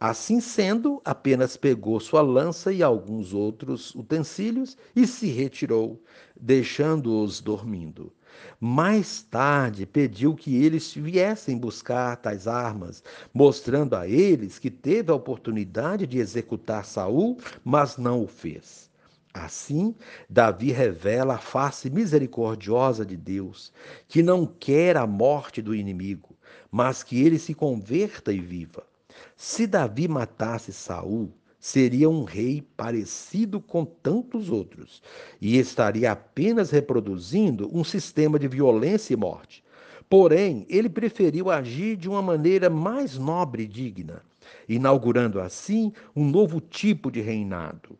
Assim 0.00 0.40
sendo, 0.40 1.02
apenas 1.04 1.56
pegou 1.56 1.98
sua 1.98 2.22
lança 2.22 2.72
e 2.72 2.84
alguns 2.84 3.34
outros 3.34 3.92
utensílios 3.96 4.76
e 4.94 5.06
se 5.08 5.26
retirou, 5.26 6.00
deixando-os 6.40 7.40
dormindo. 7.40 8.12
Mais 8.60 9.22
tarde, 9.22 9.86
pediu 9.86 10.36
que 10.36 10.54
eles 10.62 10.94
viessem 10.94 11.58
buscar 11.58 12.16
tais 12.16 12.46
armas, 12.46 13.02
mostrando 13.34 13.94
a 13.96 14.06
eles 14.06 14.56
que 14.58 14.70
teve 14.70 15.10
a 15.10 15.16
oportunidade 15.16 16.06
de 16.06 16.18
executar 16.18 16.84
Saul, 16.84 17.36
mas 17.64 17.96
não 17.96 18.22
o 18.22 18.28
fez. 18.28 18.88
Assim, 19.34 19.96
Davi 20.30 20.70
revela 20.70 21.34
a 21.34 21.38
face 21.38 21.90
misericordiosa 21.90 23.04
de 23.04 23.16
Deus, 23.16 23.72
que 24.06 24.22
não 24.22 24.46
quer 24.46 24.96
a 24.96 25.08
morte 25.08 25.60
do 25.60 25.74
inimigo, 25.74 26.36
mas 26.70 27.02
que 27.02 27.20
ele 27.20 27.38
se 27.38 27.52
converta 27.52 28.32
e 28.32 28.38
viva. 28.40 28.87
Se 29.36 29.66
Davi 29.66 30.08
matasse 30.08 30.72
Saul, 30.72 31.30
seria 31.58 32.08
um 32.08 32.24
rei 32.24 32.62
parecido 32.76 33.60
com 33.60 33.84
tantos 33.84 34.48
outros 34.48 35.02
e 35.40 35.58
estaria 35.58 36.12
apenas 36.12 36.70
reproduzindo 36.70 37.68
um 37.72 37.82
sistema 37.82 38.38
de 38.38 38.48
violência 38.48 39.14
e 39.14 39.16
morte. 39.16 39.64
Porém, 40.08 40.64
ele 40.68 40.88
preferiu 40.88 41.50
agir 41.50 41.96
de 41.96 42.08
uma 42.08 42.22
maneira 42.22 42.70
mais 42.70 43.18
nobre 43.18 43.64
e 43.64 43.66
digna, 43.66 44.22
inaugurando 44.68 45.40
assim 45.40 45.92
um 46.16 46.24
novo 46.24 46.60
tipo 46.60 47.10
de 47.10 47.20
reinado. 47.20 47.98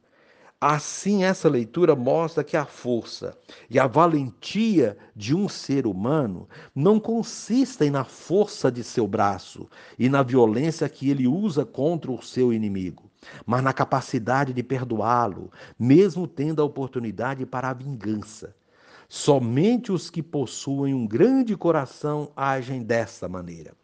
Assim, 0.60 1.22
essa 1.22 1.48
leitura 1.48 1.94
mostra 1.94 2.42
que 2.42 2.56
a 2.56 2.66
força 2.66 3.38
e 3.70 3.78
a 3.78 3.86
valentia 3.86 4.98
de 5.14 5.34
um 5.34 5.48
ser 5.48 5.86
humano 5.86 6.48
não 6.74 6.98
consistem 6.98 7.90
na 7.90 8.04
força 8.04 8.70
de 8.70 8.82
seu 8.82 9.06
braço 9.06 9.68
e 9.98 10.08
na 10.08 10.22
violência 10.22 10.88
que 10.88 11.10
ele 11.10 11.28
usa 11.28 11.64
contra 11.64 12.10
o 12.10 12.22
seu 12.22 12.52
inimigo 12.52 13.08
mas 13.46 13.62
na 13.62 13.72
capacidade 13.72 14.52
de 14.52 14.62
perdoá-lo, 14.62 15.50
mesmo 15.78 16.26
tendo 16.26 16.62
a 16.62 16.64
oportunidade 16.64 17.44
para 17.44 17.70
a 17.70 17.74
vingança. 17.74 18.54
Somente 19.08 19.90
os 19.90 20.10
que 20.10 20.22
possuem 20.22 20.94
um 20.94 21.06
grande 21.06 21.56
coração 21.56 22.30
agem 22.36 22.82
dessa 22.82 23.28
maneira. 23.28 23.74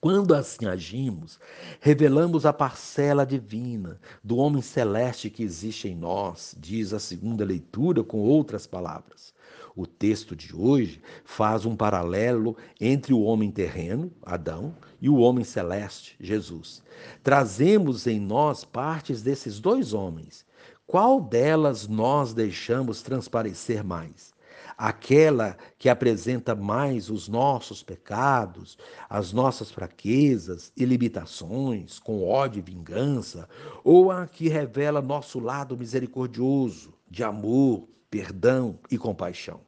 Quando 0.00 0.34
assim 0.34 0.64
agimos, 0.64 1.38
revelamos 1.78 2.46
a 2.46 2.54
parcela 2.54 3.26
divina 3.26 4.00
do 4.24 4.38
homem 4.38 4.62
celeste 4.62 5.28
que 5.28 5.42
existe 5.42 5.88
em 5.88 5.94
nós, 5.94 6.56
diz 6.58 6.94
a 6.94 6.98
segunda 6.98 7.44
leitura 7.44 8.02
com 8.02 8.18
outras 8.20 8.66
palavras. 8.66 9.34
O 9.76 9.86
texto 9.86 10.34
de 10.34 10.56
hoje 10.56 11.02
faz 11.22 11.66
um 11.66 11.76
paralelo 11.76 12.56
entre 12.80 13.12
o 13.12 13.20
homem 13.20 13.50
terreno, 13.50 14.10
Adão, 14.22 14.74
e 15.02 15.10
o 15.10 15.16
homem 15.16 15.44
celeste, 15.44 16.16
Jesus. 16.18 16.82
Trazemos 17.22 18.06
em 18.06 18.18
nós 18.18 18.64
partes 18.64 19.20
desses 19.20 19.60
dois 19.60 19.92
homens. 19.92 20.46
Qual 20.86 21.20
delas 21.20 21.86
nós 21.86 22.32
deixamos 22.32 23.02
transparecer 23.02 23.84
mais? 23.84 24.32
Aquela 24.76 25.56
que 25.78 25.88
apresenta 25.88 26.54
mais 26.54 27.10
os 27.10 27.28
nossos 27.28 27.82
pecados, 27.82 28.78
as 29.08 29.32
nossas 29.32 29.70
fraquezas 29.70 30.72
e 30.76 30.84
limitações, 30.84 31.98
com 31.98 32.26
ódio 32.26 32.58
e 32.58 32.62
vingança, 32.62 33.48
ou 33.84 34.10
a 34.10 34.26
que 34.26 34.48
revela 34.48 35.02
nosso 35.02 35.38
lado 35.38 35.76
misericordioso, 35.76 36.94
de 37.08 37.22
amor, 37.22 37.88
perdão 38.10 38.78
e 38.90 38.96
compaixão. 38.96 39.60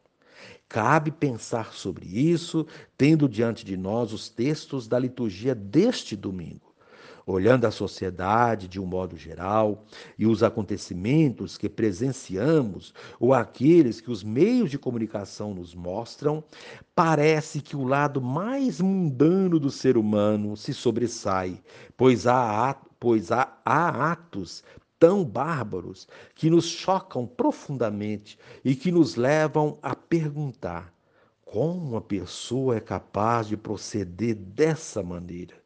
Cabe 0.68 1.10
pensar 1.10 1.74
sobre 1.74 2.06
isso, 2.06 2.66
tendo 2.96 3.28
diante 3.28 3.64
de 3.64 3.76
nós 3.76 4.12
os 4.12 4.30
textos 4.30 4.88
da 4.88 4.98
liturgia 4.98 5.54
deste 5.54 6.16
domingo. 6.16 6.71
Olhando 7.26 7.66
a 7.66 7.70
sociedade 7.70 8.66
de 8.66 8.80
um 8.80 8.86
modo 8.86 9.16
geral 9.16 9.84
e 10.18 10.26
os 10.26 10.42
acontecimentos 10.42 11.56
que 11.56 11.68
presenciamos 11.68 12.92
ou 13.20 13.32
aqueles 13.32 14.00
que 14.00 14.10
os 14.10 14.24
meios 14.24 14.70
de 14.70 14.78
comunicação 14.78 15.54
nos 15.54 15.74
mostram, 15.74 16.42
parece 16.94 17.60
que 17.60 17.76
o 17.76 17.84
lado 17.84 18.20
mais 18.20 18.80
mundano 18.80 19.60
do 19.60 19.70
ser 19.70 19.96
humano 19.96 20.56
se 20.56 20.74
sobressai, 20.74 21.62
pois 21.96 22.26
há, 22.26 22.76
pois 22.98 23.30
há, 23.30 23.56
há 23.64 24.12
atos 24.12 24.64
tão 24.98 25.24
bárbaros 25.24 26.06
que 26.34 26.48
nos 26.48 26.66
chocam 26.66 27.26
profundamente 27.26 28.38
e 28.64 28.74
que 28.74 28.92
nos 28.92 29.16
levam 29.16 29.78
a 29.82 29.96
perguntar 29.96 30.92
como 31.44 31.90
uma 31.90 32.00
pessoa 32.00 32.76
é 32.76 32.80
capaz 32.80 33.46
de 33.46 33.58
proceder 33.58 34.34
dessa 34.34 35.02
maneira. 35.02 35.61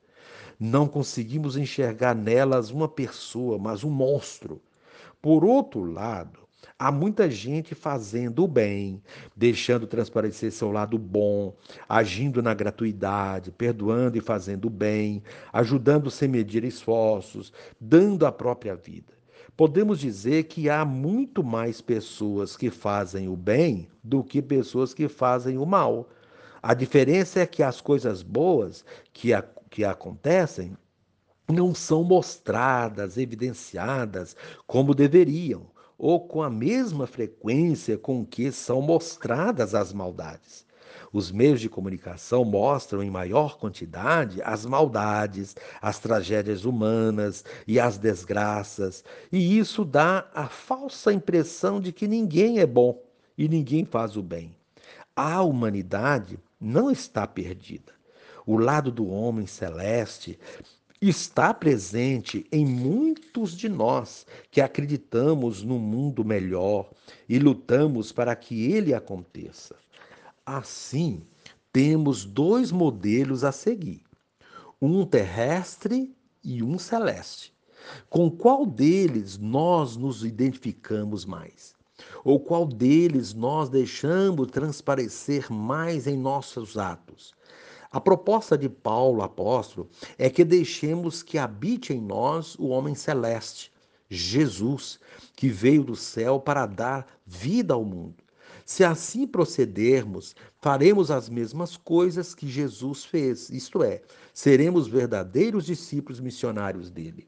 Não 0.59 0.87
conseguimos 0.87 1.57
enxergar 1.57 2.15
nelas 2.15 2.71
uma 2.71 2.89
pessoa, 2.89 3.59
mas 3.59 3.85
um 3.85 3.91
monstro. 3.91 4.61
Por 5.21 5.45
outro 5.45 5.85
lado, 5.85 6.47
Há 6.79 6.93
muita 6.93 7.31
gente 7.31 7.75
fazendo 7.75 8.45
o 8.45 8.49
bem, 8.49 9.03
deixando 9.35 9.87
transparecer 9.87 10.53
seu 10.53 10.71
lado 10.71 10.99
bom, 10.99 11.55
agindo 11.89 12.43
na 12.43 12.53
gratuidade, 12.53 13.51
perdoando 13.51 14.19
e 14.19 14.21
fazendo 14.21 14.67
o 14.67 14.71
bem, 14.71 15.23
ajudando 15.55 16.11
sem 16.11 16.29
medir 16.29 16.65
esforços, 16.65 17.51
dando 17.81 18.27
a 18.27 18.33
própria 18.33 18.77
vida 18.77 19.17
podemos 19.57 19.99
dizer 19.99 20.45
que 20.45 20.69
há 20.69 20.85
muito 20.85 21.43
mais 21.43 21.81
pessoas 21.81 22.57
que 22.57 22.69
fazem 22.71 23.27
o 23.29 23.35
bem 23.35 23.89
do 24.05 24.23
que 24.23 24.43
pessoas 24.43 24.93
que 24.93 25.09
fazem 25.09 25.57
o 25.57 25.65
mal. 25.65 26.09
A 26.63 26.75
diferença 26.75 27.41
é 27.41 27.47
que 27.47 27.63
as 27.63 27.81
coisas 27.81 28.23
boas 28.23 28.85
que, 29.13 29.33
a, 29.33 29.43
que 29.71 29.85
acontecem 29.85 30.77
não 31.49 31.75
são 31.75 32.03
mostradas, 32.03 33.17
evidenciadas 33.17 34.35
como 34.67 34.95
deveriam, 34.95 35.67
ou 35.99 36.27
com 36.27 36.43
a 36.43 36.51
mesma 36.51 37.07
frequência 37.07 37.97
com 37.97 38.25
que 38.25 38.53
são 38.53 38.83
mostradas 38.83 39.75
as 39.75 39.93
maldades. 39.93 40.67
Os 41.13 41.31
meios 41.31 41.61
de 41.61 41.69
comunicação 41.69 42.45
mostram 42.45 43.03
em 43.03 43.11
maior 43.11 43.59
quantidade 43.59 44.43
as 44.43 44.67
maldades, 44.67 45.55
as 45.81 45.99
tragédias 45.99 46.65
humanas 46.65 47.45
e 47.67 47.81
as 47.81 47.97
desgraças, 47.97 49.05
e 49.33 49.59
isso 49.59 49.85
dá 49.85 50.29
a 50.35 50.49
falsa 50.49 51.13
impressão 51.13 51.81
de 51.81 51.93
que 51.93 52.07
ninguém 52.07 52.59
é 52.59 52.67
bom 52.67 53.03
e 53.39 53.49
ninguém 53.49 53.85
faz 53.85 54.17
o 54.17 54.23
bem. 54.23 54.55
A 55.15 55.43
humanidade 55.43 56.39
não 56.61 56.91
está 56.91 57.27
perdida. 57.27 57.95
O 58.47 58.57
lado 58.57 58.93
do 58.93 59.09
homem 59.09 59.45
celeste 59.45 60.39
está 61.01 61.53
presente 61.53 62.47
em 62.53 62.65
muitos 62.65 63.57
de 63.57 63.69
nós 63.69 64.25
que 64.53 64.61
acreditamos 64.61 65.65
no 65.65 65.81
mundo 65.81 66.25
melhor 66.25 66.89
e 67.29 67.41
lutamos 67.41 68.13
para 68.13 68.37
que 68.37 68.71
ele 68.71 68.95
aconteça. 68.95 69.75
Assim, 70.45 71.23
temos 71.73 72.25
dois 72.25 72.71
modelos 72.71 73.43
a 73.43 73.51
seguir: 73.51 74.05
um 74.81 75.05
terrestre 75.05 76.15
e 76.45 76.63
um 76.63 76.79
celeste. 76.79 77.53
Com 78.09 78.31
qual 78.31 78.65
deles 78.65 79.37
nós 79.37 79.97
nos 79.97 80.25
identificamos 80.25 81.25
mais? 81.25 81.75
Ou 82.25 82.39
qual 82.39 82.65
deles 82.65 83.35
nós 83.35 83.69
deixamos 83.69 84.53
transparecer 84.53 85.53
mais 85.53 86.07
em 86.07 86.17
nossos 86.17 86.79
atos? 86.79 87.36
A 87.97 88.01
proposta 88.01 88.59
de 88.59 88.69
Paulo, 88.69 89.23
apóstolo, 89.23 89.89
é 90.19 90.29
que 90.29 90.45
deixemos 90.45 91.23
que 91.23 91.39
habite 91.39 91.95
em 91.95 91.99
nós 91.99 92.55
o 92.57 92.67
homem 92.67 92.95
celeste, 92.95 93.73
Jesus, 94.11 95.01
que 95.35 95.49
veio 95.49 95.83
do 95.83 95.97
céu 95.97 96.39
para 96.39 96.67
dar 96.67 97.07
vida 97.25 97.73
ao 97.73 97.87
mundo. 97.87 98.23
Se 98.67 98.85
assim 98.85 99.27
procedermos, 99.27 100.37
faremos 100.61 101.11
as 101.11 101.31
mesmas 101.31 101.75
coisas 101.75 102.35
que 102.35 102.47
Jesus 102.47 103.03
fez, 103.03 103.49
isto 103.49 103.83
é, 103.83 104.03
seremos 104.35 104.87
verdadeiros 104.87 105.65
discípulos 105.65 106.21
missionários 106.21 106.91
dele. 106.91 107.27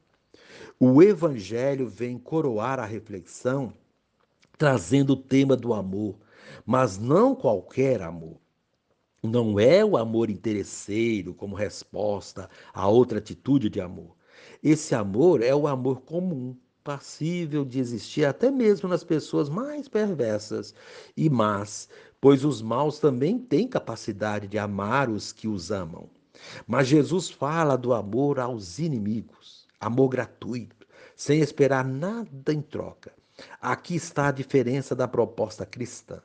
O 0.79 1.01
Evangelho 1.01 1.89
vem 1.89 2.15
coroar 2.15 2.79
a 2.79 2.85
reflexão, 2.85 3.73
trazendo 4.55 5.13
o 5.13 5.17
tema 5.17 5.55
do 5.55 5.73
amor, 5.73 6.15
mas 6.63 6.99
não 6.99 7.33
qualquer 7.33 8.03
amor. 8.03 8.37
Não 9.21 9.59
é 9.59 9.83
o 9.83 9.97
amor 9.97 10.29
interesseiro 10.29 11.33
como 11.33 11.53
resposta 11.53 12.49
a 12.73 12.87
outra 12.87 13.17
atitude 13.17 13.69
de 13.69 13.81
amor. 13.81 14.15
Esse 14.63 14.95
amor 14.95 15.43
é 15.43 15.53
o 15.53 15.67
amor 15.67 16.01
comum, 16.01 16.55
passível 16.81 17.65
de 17.65 17.79
existir 17.79 18.23
até 18.23 18.49
mesmo 18.49 18.87
nas 18.87 19.03
pessoas 19.03 19.49
mais 19.49 19.89
perversas 19.89 20.73
e 21.17 21.29
más, 21.29 21.89
pois 22.21 22.45
os 22.45 22.61
maus 22.61 22.97
também 22.97 23.37
têm 23.37 23.67
capacidade 23.67 24.47
de 24.47 24.57
amar 24.57 25.09
os 25.09 25.33
que 25.33 25.49
os 25.49 25.69
amam. 25.69 26.09
Mas 26.65 26.87
Jesus 26.87 27.29
fala 27.29 27.77
do 27.77 27.93
amor 27.93 28.39
aos 28.39 28.79
inimigos, 28.79 29.67
amor 29.81 30.07
gratuito, 30.07 30.87
sem 31.13 31.41
esperar 31.41 31.83
nada 31.85 32.53
em 32.53 32.61
troca. 32.61 33.11
Aqui 33.61 33.95
está 33.95 34.29
a 34.29 34.31
diferença 34.31 34.95
da 34.95 35.07
proposta 35.07 35.65
cristã. 35.65 36.21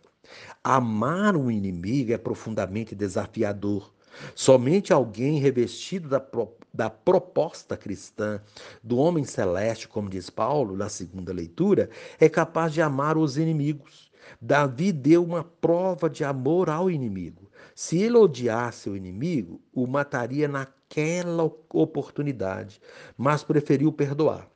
Amar 0.62 1.36
um 1.36 1.50
inimigo 1.50 2.12
é 2.12 2.18
profundamente 2.18 2.94
desafiador. 2.94 3.92
Somente 4.34 4.92
alguém 4.92 5.38
revestido 5.38 6.08
da, 6.08 6.24
da 6.72 6.88
proposta 6.88 7.76
cristã 7.76 8.40
do 8.82 8.96
homem 8.96 9.24
celeste, 9.24 9.88
como 9.88 10.08
diz 10.08 10.30
Paulo 10.30 10.76
na 10.76 10.88
segunda 10.88 11.32
leitura, 11.32 11.90
é 12.18 12.28
capaz 12.28 12.72
de 12.72 12.80
amar 12.80 13.18
os 13.18 13.36
inimigos. 13.36 14.10
Davi 14.40 14.92
deu 14.92 15.24
uma 15.24 15.44
prova 15.44 16.08
de 16.08 16.24
amor 16.24 16.70
ao 16.70 16.90
inimigo. 16.90 17.50
Se 17.74 17.98
ele 17.98 18.16
odiasse 18.16 18.88
o 18.88 18.96
inimigo, 18.96 19.60
o 19.72 19.86
mataria 19.86 20.46
naquela 20.46 21.44
oportunidade, 21.72 22.80
mas 23.16 23.42
preferiu 23.42 23.92
perdoar. 23.92 24.48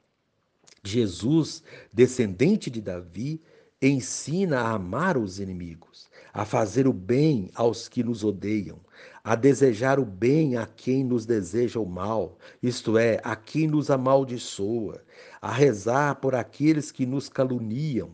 Jesus, 0.84 1.62
descendente 1.92 2.70
de 2.70 2.80
Davi, 2.80 3.42
ensina 3.80 4.60
a 4.60 4.72
amar 4.72 5.16
os 5.16 5.38
inimigos, 5.38 6.08
a 6.32 6.44
fazer 6.44 6.86
o 6.88 6.92
bem 6.92 7.50
aos 7.54 7.88
que 7.88 8.02
nos 8.02 8.24
odeiam, 8.24 8.80
a 9.22 9.34
desejar 9.34 10.00
o 10.00 10.04
bem 10.04 10.56
a 10.56 10.66
quem 10.66 11.04
nos 11.04 11.24
deseja 11.24 11.78
o 11.78 11.86
mal, 11.86 12.38
isto 12.62 12.98
é, 12.98 13.20
a 13.22 13.36
quem 13.36 13.68
nos 13.68 13.90
amaldiçoa, 13.90 15.02
a 15.40 15.52
rezar 15.52 16.16
por 16.16 16.34
aqueles 16.34 16.90
que 16.90 17.06
nos 17.06 17.28
caluniam, 17.28 18.10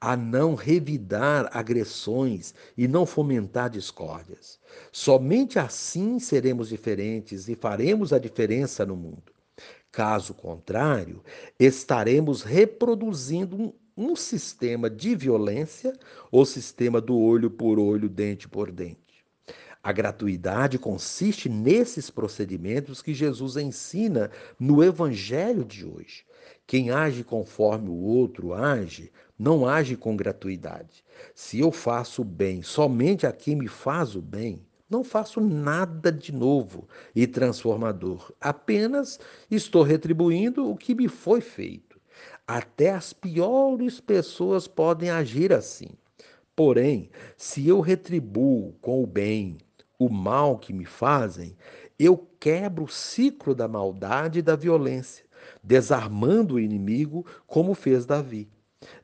a 0.00 0.16
não 0.16 0.54
revidar 0.54 1.48
agressões 1.52 2.54
e 2.76 2.86
não 2.86 3.06
fomentar 3.06 3.70
discórdias. 3.70 4.58
Somente 4.92 5.58
assim 5.58 6.18
seremos 6.18 6.68
diferentes 6.68 7.48
e 7.48 7.54
faremos 7.54 8.12
a 8.12 8.18
diferença 8.18 8.84
no 8.84 8.96
mundo. 8.96 9.32
Caso 9.90 10.34
contrário, 10.34 11.22
estaremos 11.58 12.42
reproduzindo 12.42 13.74
um, 13.96 14.14
sistema 14.14 14.90
de 14.90 15.14
violência, 15.14 15.92
o 16.30 16.44
sistema 16.44 17.00
do 17.00 17.16
olho 17.16 17.50
por 17.50 17.78
olho, 17.78 18.08
dente 18.08 18.48
por 18.48 18.70
dente. 18.70 19.24
A 19.82 19.92
gratuidade 19.92 20.78
consiste 20.78 21.48
nesses 21.48 22.10
procedimentos 22.10 23.00
que 23.00 23.14
Jesus 23.14 23.56
ensina 23.56 24.30
no 24.58 24.82
Evangelho 24.82 25.64
de 25.64 25.86
hoje. 25.86 26.24
Quem 26.66 26.90
age 26.90 27.22
conforme 27.22 27.88
o 27.88 27.94
outro 27.94 28.52
age, 28.52 29.12
não 29.38 29.68
age 29.68 29.96
com 29.96 30.16
gratuidade. 30.16 31.04
Se 31.34 31.60
eu 31.60 31.70
faço 31.70 32.22
o 32.22 32.24
bem 32.24 32.62
somente 32.62 33.26
a 33.26 33.32
quem 33.32 33.54
me 33.54 33.68
faz 33.68 34.16
o 34.16 34.20
bem, 34.20 34.60
não 34.90 35.04
faço 35.04 35.40
nada 35.40 36.10
de 36.10 36.32
novo 36.32 36.88
e 37.14 37.24
transformador, 37.26 38.32
apenas 38.40 39.20
estou 39.48 39.84
retribuindo 39.84 40.68
o 40.68 40.76
que 40.76 40.96
me 40.96 41.06
foi 41.06 41.40
feito. 41.40 41.85
Até 42.46 42.90
as 42.90 43.12
piores 43.12 43.98
pessoas 43.98 44.68
podem 44.68 45.10
agir 45.10 45.52
assim. 45.52 45.88
Porém, 46.54 47.10
se 47.36 47.66
eu 47.66 47.80
retribuo 47.80 48.72
com 48.80 49.02
o 49.02 49.06
bem, 49.06 49.58
o 49.98 50.08
mal 50.08 50.56
que 50.56 50.72
me 50.72 50.84
fazem, 50.84 51.56
eu 51.98 52.16
quebro 52.38 52.84
o 52.84 52.88
ciclo 52.88 53.52
da 53.52 53.66
maldade 53.66 54.38
e 54.38 54.42
da 54.42 54.54
violência, 54.54 55.24
desarmando 55.60 56.54
o 56.54 56.60
inimigo 56.60 57.26
como 57.48 57.74
fez 57.74 58.06
Davi. 58.06 58.48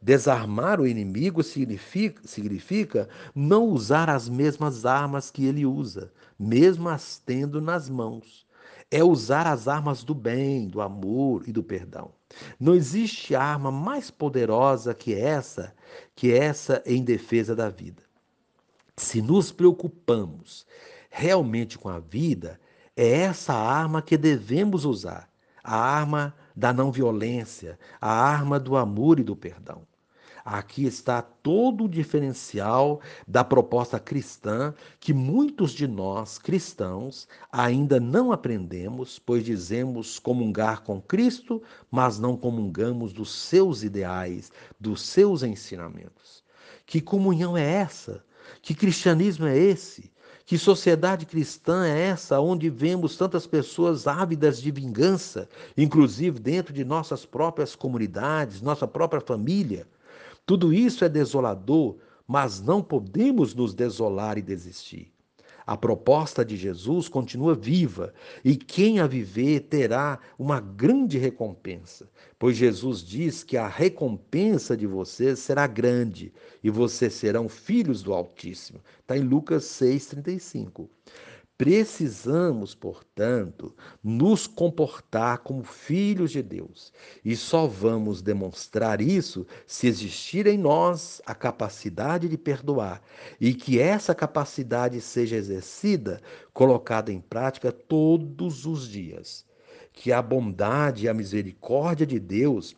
Desarmar 0.00 0.80
o 0.80 0.86
inimigo 0.86 1.42
significa, 1.42 2.22
significa 2.24 3.08
não 3.34 3.64
usar 3.64 4.08
as 4.08 4.28
mesmas 4.28 4.86
armas 4.86 5.30
que 5.30 5.44
ele 5.46 5.66
usa, 5.66 6.12
mesmo 6.38 6.88
as 6.88 7.18
tendo 7.18 7.60
nas 7.60 7.88
mãos. 7.88 8.46
É 8.92 9.02
usar 9.02 9.46
as 9.46 9.66
armas 9.66 10.04
do 10.04 10.14
bem, 10.14 10.68
do 10.68 10.80
amor 10.80 11.42
e 11.48 11.52
do 11.52 11.62
perdão. 11.62 12.12
Não 12.60 12.74
existe 12.74 13.34
arma 13.34 13.72
mais 13.72 14.10
poderosa 14.10 14.94
que 14.94 15.14
essa, 15.14 15.74
que 16.14 16.32
essa 16.32 16.82
em 16.84 17.02
defesa 17.02 17.56
da 17.56 17.70
vida. 17.70 18.02
Se 18.96 19.22
nos 19.22 19.50
preocupamos 19.50 20.66
realmente 21.10 21.78
com 21.78 21.88
a 21.88 21.98
vida, 21.98 22.60
é 22.96 23.22
essa 23.22 23.54
arma 23.54 24.02
que 24.02 24.16
devemos 24.16 24.84
usar 24.84 25.32
a 25.64 25.76
arma 25.76 26.34
da 26.54 26.72
não 26.72 26.90
violência, 26.90 27.78
a 28.00 28.10
arma 28.12 28.58
do 28.58 28.76
amor 28.76 29.18
e 29.18 29.22
do 29.22 29.36
perdão. 29.36 29.86
Aqui 30.44 30.84
está 30.84 31.22
todo 31.22 31.84
o 31.84 31.88
diferencial 31.88 33.00
da 33.28 33.44
proposta 33.44 33.98
cristã 34.00 34.74
que 34.98 35.14
muitos 35.14 35.70
de 35.70 35.86
nós, 35.86 36.36
cristãos, 36.36 37.28
ainda 37.50 38.00
não 38.00 38.32
aprendemos, 38.32 39.20
pois 39.20 39.44
dizemos 39.44 40.18
comungar 40.18 40.82
com 40.82 41.00
Cristo, 41.00 41.62
mas 41.90 42.18
não 42.18 42.36
comungamos 42.36 43.12
dos 43.12 43.32
seus 43.32 43.84
ideais, 43.84 44.50
dos 44.80 45.02
seus 45.02 45.44
ensinamentos. 45.44 46.42
Que 46.84 47.00
comunhão 47.00 47.56
é 47.56 47.64
essa? 47.64 48.24
Que 48.60 48.74
cristianismo 48.74 49.46
é 49.46 49.56
esse? 49.56 50.10
Que 50.44 50.58
sociedade 50.58 51.24
cristã 51.24 51.86
é 51.86 52.08
essa 52.08 52.40
onde 52.40 52.68
vemos 52.68 53.16
tantas 53.16 53.46
pessoas 53.46 54.08
ávidas 54.08 54.60
de 54.60 54.72
vingança, 54.72 55.48
inclusive 55.76 56.40
dentro 56.40 56.74
de 56.74 56.84
nossas 56.84 57.24
próprias 57.24 57.76
comunidades, 57.76 58.60
nossa 58.60 58.88
própria 58.88 59.20
família? 59.20 59.86
Tudo 60.44 60.72
isso 60.72 61.04
é 61.04 61.08
desolador, 61.08 61.96
mas 62.26 62.60
não 62.60 62.82
podemos 62.82 63.54
nos 63.54 63.74
desolar 63.74 64.38
e 64.38 64.42
desistir. 64.42 65.12
A 65.64 65.76
proposta 65.76 66.44
de 66.44 66.56
Jesus 66.56 67.08
continua 67.08 67.54
viva 67.54 68.12
e 68.44 68.56
quem 68.56 68.98
a 68.98 69.06
viver 69.06 69.60
terá 69.60 70.18
uma 70.36 70.60
grande 70.60 71.18
recompensa, 71.18 72.10
pois 72.38 72.56
Jesus 72.56 73.00
diz 73.04 73.44
que 73.44 73.56
a 73.56 73.68
recompensa 73.68 74.76
de 74.76 74.86
vocês 74.86 75.38
será 75.38 75.68
grande 75.68 76.32
e 76.64 76.70
vocês 76.70 77.12
serão 77.12 77.48
filhos 77.48 78.02
do 78.02 78.12
Altíssimo. 78.12 78.80
Está 79.00 79.16
em 79.16 79.22
Lucas 79.22 79.64
6,35. 79.64 80.88
Precisamos, 81.56 82.74
portanto, 82.74 83.74
nos 84.02 84.46
comportar 84.46 85.38
como 85.38 85.62
filhos 85.62 86.32
de 86.32 86.42
Deus. 86.42 86.92
E 87.24 87.36
só 87.36 87.66
vamos 87.66 88.20
demonstrar 88.20 89.00
isso 89.00 89.46
se 89.66 89.86
existir 89.86 90.46
em 90.46 90.58
nós 90.58 91.22
a 91.24 91.34
capacidade 91.34 92.28
de 92.28 92.36
perdoar 92.36 93.00
e 93.40 93.54
que 93.54 93.78
essa 93.78 94.14
capacidade 94.14 95.00
seja 95.00 95.36
exercida, 95.36 96.20
colocada 96.52 97.12
em 97.12 97.20
prática 97.20 97.70
todos 97.70 98.66
os 98.66 98.88
dias. 98.88 99.44
Que 99.92 100.10
a 100.10 100.22
bondade 100.22 101.04
e 101.04 101.08
a 101.08 101.14
misericórdia 101.14 102.06
de 102.06 102.18
Deus 102.18 102.74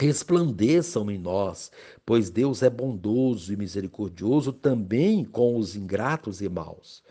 resplandeçam 0.00 1.10
em 1.10 1.18
nós, 1.18 1.70
pois 2.04 2.30
Deus 2.30 2.62
é 2.62 2.70
bondoso 2.70 3.52
e 3.52 3.56
misericordioso 3.56 4.52
também 4.52 5.24
com 5.24 5.56
os 5.56 5.74
ingratos 5.74 6.40
e 6.40 6.48
maus. 6.48 7.02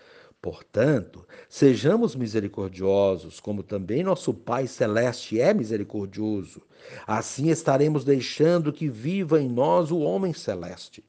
Portanto, 0.45 1.27
sejamos 1.49 2.15
misericordiosos, 2.15 3.39
como 3.39 3.63
também 3.63 4.03
nosso 4.03 4.31
Pai 4.31 4.67
Celeste 4.67 5.41
é 5.41 5.51
misericordioso. 5.55 6.61
Assim 7.07 7.49
estaremos 7.49 8.05
deixando 8.05 8.71
que 8.71 8.87
viva 8.87 9.41
em 9.41 9.49
nós 9.49 9.89
o 9.89 9.97
homem 9.97 10.33
celeste. 10.33 11.03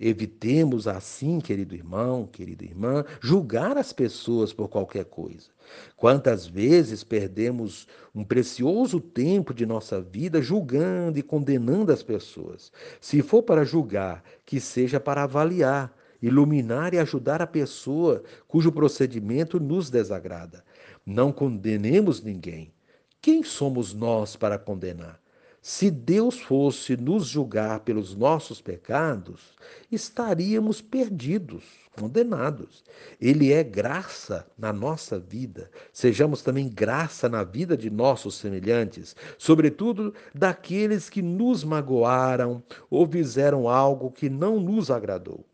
Evitemos 0.00 0.88
assim, 0.88 1.38
querido 1.38 1.76
irmão, 1.76 2.26
querida 2.26 2.64
irmã, 2.64 3.04
julgar 3.20 3.78
as 3.78 3.92
pessoas 3.92 4.52
por 4.52 4.68
qualquer 4.68 5.04
coisa. 5.04 5.48
Quantas 5.96 6.44
vezes 6.44 7.04
perdemos 7.04 7.86
um 8.12 8.24
precioso 8.24 8.98
tempo 8.98 9.54
de 9.54 9.64
nossa 9.64 10.00
vida 10.00 10.42
julgando 10.42 11.20
e 11.20 11.22
condenando 11.22 11.92
as 11.92 12.02
pessoas? 12.02 12.72
Se 13.00 13.22
for 13.22 13.44
para 13.44 13.64
julgar, 13.64 14.24
que 14.44 14.58
seja 14.58 14.98
para 14.98 15.22
avaliar, 15.22 15.95
iluminar 16.20 16.94
e 16.94 16.98
ajudar 16.98 17.42
a 17.42 17.46
pessoa 17.46 18.22
cujo 18.46 18.72
procedimento 18.72 19.60
nos 19.60 19.90
desagrada. 19.90 20.64
Não 21.04 21.32
condenemos 21.32 22.22
ninguém. 22.22 22.72
Quem 23.20 23.42
somos 23.42 23.92
nós 23.92 24.36
para 24.36 24.58
condenar? 24.58 25.20
Se 25.68 25.90
Deus 25.90 26.38
fosse 26.38 26.96
nos 26.96 27.26
julgar 27.26 27.80
pelos 27.80 28.14
nossos 28.14 28.60
pecados, 28.60 29.56
estaríamos 29.90 30.80
perdidos, 30.80 31.64
condenados. 31.98 32.84
Ele 33.20 33.52
é 33.52 33.64
graça 33.64 34.46
na 34.56 34.72
nossa 34.72 35.18
vida. 35.18 35.68
Sejamos 35.92 36.40
também 36.40 36.68
graça 36.68 37.28
na 37.28 37.42
vida 37.42 37.76
de 37.76 37.90
nossos 37.90 38.36
semelhantes, 38.36 39.16
sobretudo 39.36 40.14
daqueles 40.32 41.10
que 41.10 41.20
nos 41.20 41.64
magoaram 41.64 42.62
ou 42.88 43.04
fizeram 43.04 43.68
algo 43.68 44.12
que 44.12 44.30
não 44.30 44.60
nos 44.60 44.88
agradou. 44.88 45.44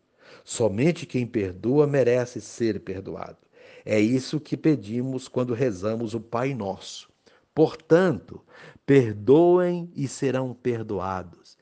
Somente 0.43 1.05
quem 1.05 1.25
perdoa 1.25 1.87
merece 1.87 2.41
ser 2.41 2.79
perdoado. 2.81 3.37
É 3.85 3.99
isso 3.99 4.39
que 4.39 4.57
pedimos 4.57 5.27
quando 5.27 5.53
rezamos 5.53 6.13
o 6.13 6.19
Pai 6.19 6.53
Nosso. 6.53 7.09
Portanto, 7.53 8.41
perdoem 8.85 9.91
e 9.95 10.07
serão 10.07 10.53
perdoados. 10.53 11.57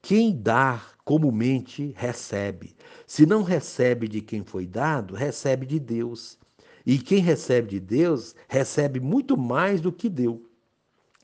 Quem 0.00 0.36
dá 0.36 0.82
comumente 1.04 1.92
recebe. 1.96 2.74
Se 3.06 3.26
não 3.26 3.42
recebe 3.42 4.08
de 4.08 4.20
quem 4.20 4.44
foi 4.44 4.66
dado, 4.66 5.14
recebe 5.14 5.66
de 5.66 5.78
Deus. 5.78 6.38
E 6.84 6.98
quem 6.98 7.18
recebe 7.18 7.68
de 7.68 7.80
Deus, 7.80 8.34
recebe 8.48 8.98
muito 8.98 9.36
mais 9.36 9.80
do 9.80 9.92
que 9.92 10.08
deu. 10.08 10.48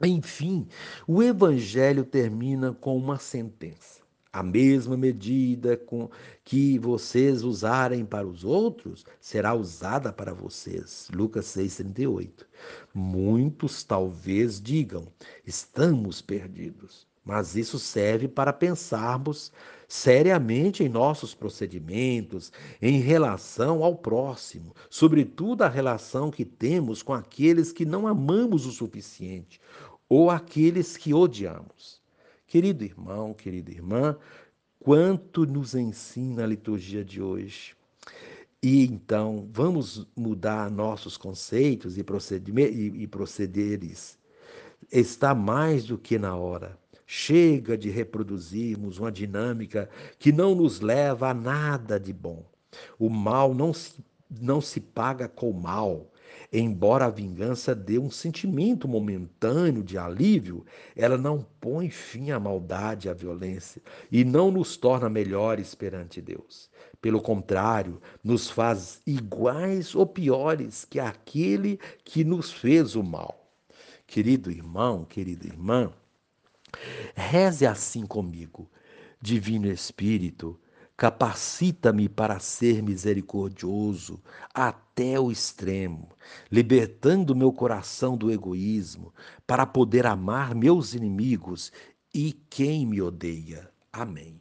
Enfim, 0.02 0.68
o 1.06 1.22
Evangelho 1.22 2.04
termina 2.04 2.72
com 2.72 2.96
uma 2.96 3.18
sentença. 3.18 3.97
A 4.32 4.42
mesma 4.42 4.96
medida 4.96 5.76
com 5.76 6.10
que 6.44 6.78
vocês 6.78 7.42
usarem 7.42 8.04
para 8.04 8.26
os 8.26 8.44
outros 8.44 9.04
será 9.20 9.54
usada 9.54 10.12
para 10.12 10.34
vocês. 10.34 11.08
Lucas 11.14 11.46
6:38. 11.46 12.46
Muitos 12.94 13.82
talvez 13.82 14.60
digam: 14.60 15.08
estamos 15.46 16.20
perdidos. 16.20 17.06
Mas 17.24 17.56
isso 17.56 17.78
serve 17.78 18.26
para 18.26 18.54
pensarmos 18.54 19.52
seriamente 19.86 20.82
em 20.82 20.88
nossos 20.88 21.34
procedimentos 21.34 22.50
em 22.80 23.00
relação 23.00 23.84
ao 23.84 23.96
próximo, 23.96 24.74
sobretudo 24.88 25.62
a 25.62 25.68
relação 25.68 26.30
que 26.30 26.44
temos 26.44 27.02
com 27.02 27.12
aqueles 27.12 27.70
que 27.70 27.84
não 27.84 28.06
amamos 28.06 28.64
o 28.64 28.72
suficiente 28.72 29.60
ou 30.08 30.30
aqueles 30.30 30.96
que 30.96 31.12
odiamos. 31.12 31.97
Querido 32.48 32.82
irmão, 32.82 33.34
querida 33.34 33.70
irmã, 33.70 34.16
quanto 34.80 35.44
nos 35.44 35.74
ensina 35.74 36.44
a 36.44 36.46
liturgia 36.46 37.04
de 37.04 37.20
hoje. 37.20 37.76
E 38.62 38.86
então, 38.86 39.46
vamos 39.52 40.08
mudar 40.16 40.70
nossos 40.70 41.18
conceitos 41.18 41.98
e, 41.98 42.00
e, 42.00 43.06
procederes. 43.06 44.18
Está 44.90 45.34
mais 45.34 45.84
do 45.84 45.98
que 45.98 46.18
na 46.18 46.34
hora. 46.34 46.76
Chega 47.06 47.76
de 47.76 47.90
reproduzirmos 47.90 48.98
uma 48.98 49.12
dinâmica 49.12 49.88
que 50.18 50.32
não 50.32 50.54
nos 50.54 50.80
leva 50.80 51.28
a 51.28 51.34
nada 51.34 52.00
de 52.00 52.14
bom. 52.14 52.44
O 52.98 53.10
mal 53.10 53.54
não 53.54 53.74
se, 53.74 54.02
não 54.40 54.62
se 54.62 54.80
paga 54.80 55.28
com 55.28 55.52
mal, 55.52 56.10
Embora 56.52 57.06
a 57.06 57.10
vingança 57.10 57.74
dê 57.74 57.98
um 57.98 58.10
sentimento 58.10 58.88
momentâneo 58.88 59.82
de 59.82 59.98
alívio, 59.98 60.64
ela 60.96 61.18
não 61.18 61.46
põe 61.60 61.90
fim 61.90 62.30
à 62.30 62.40
maldade 62.40 63.06
e 63.06 63.10
à 63.10 63.14
violência 63.14 63.82
e 64.10 64.24
não 64.24 64.50
nos 64.50 64.76
torna 64.76 65.10
melhores 65.10 65.74
perante 65.74 66.20
Deus. 66.20 66.70
Pelo 67.00 67.20
contrário, 67.20 68.00
nos 68.24 68.48
faz 68.48 69.00
iguais 69.06 69.94
ou 69.94 70.06
piores 70.06 70.84
que 70.84 70.98
aquele 70.98 71.78
que 72.04 72.24
nos 72.24 72.50
fez 72.50 72.96
o 72.96 73.02
mal. 73.02 73.46
Querido 74.06 74.50
irmão, 74.50 75.04
querida 75.04 75.46
irmã, 75.46 75.92
reze 77.14 77.66
assim 77.66 78.06
comigo. 78.06 78.70
Divino 79.20 79.70
Espírito, 79.70 80.58
Capacita-me 80.98 82.08
para 82.08 82.40
ser 82.40 82.82
misericordioso 82.82 84.20
até 84.52 85.18
o 85.18 85.30
extremo, 85.30 86.08
libertando 86.50 87.36
meu 87.36 87.52
coração 87.52 88.16
do 88.16 88.32
egoísmo, 88.32 89.14
para 89.46 89.64
poder 89.64 90.06
amar 90.06 90.56
meus 90.56 90.94
inimigos 90.94 91.70
e 92.12 92.32
quem 92.50 92.84
me 92.84 93.00
odeia. 93.00 93.70
Amém. 93.92 94.40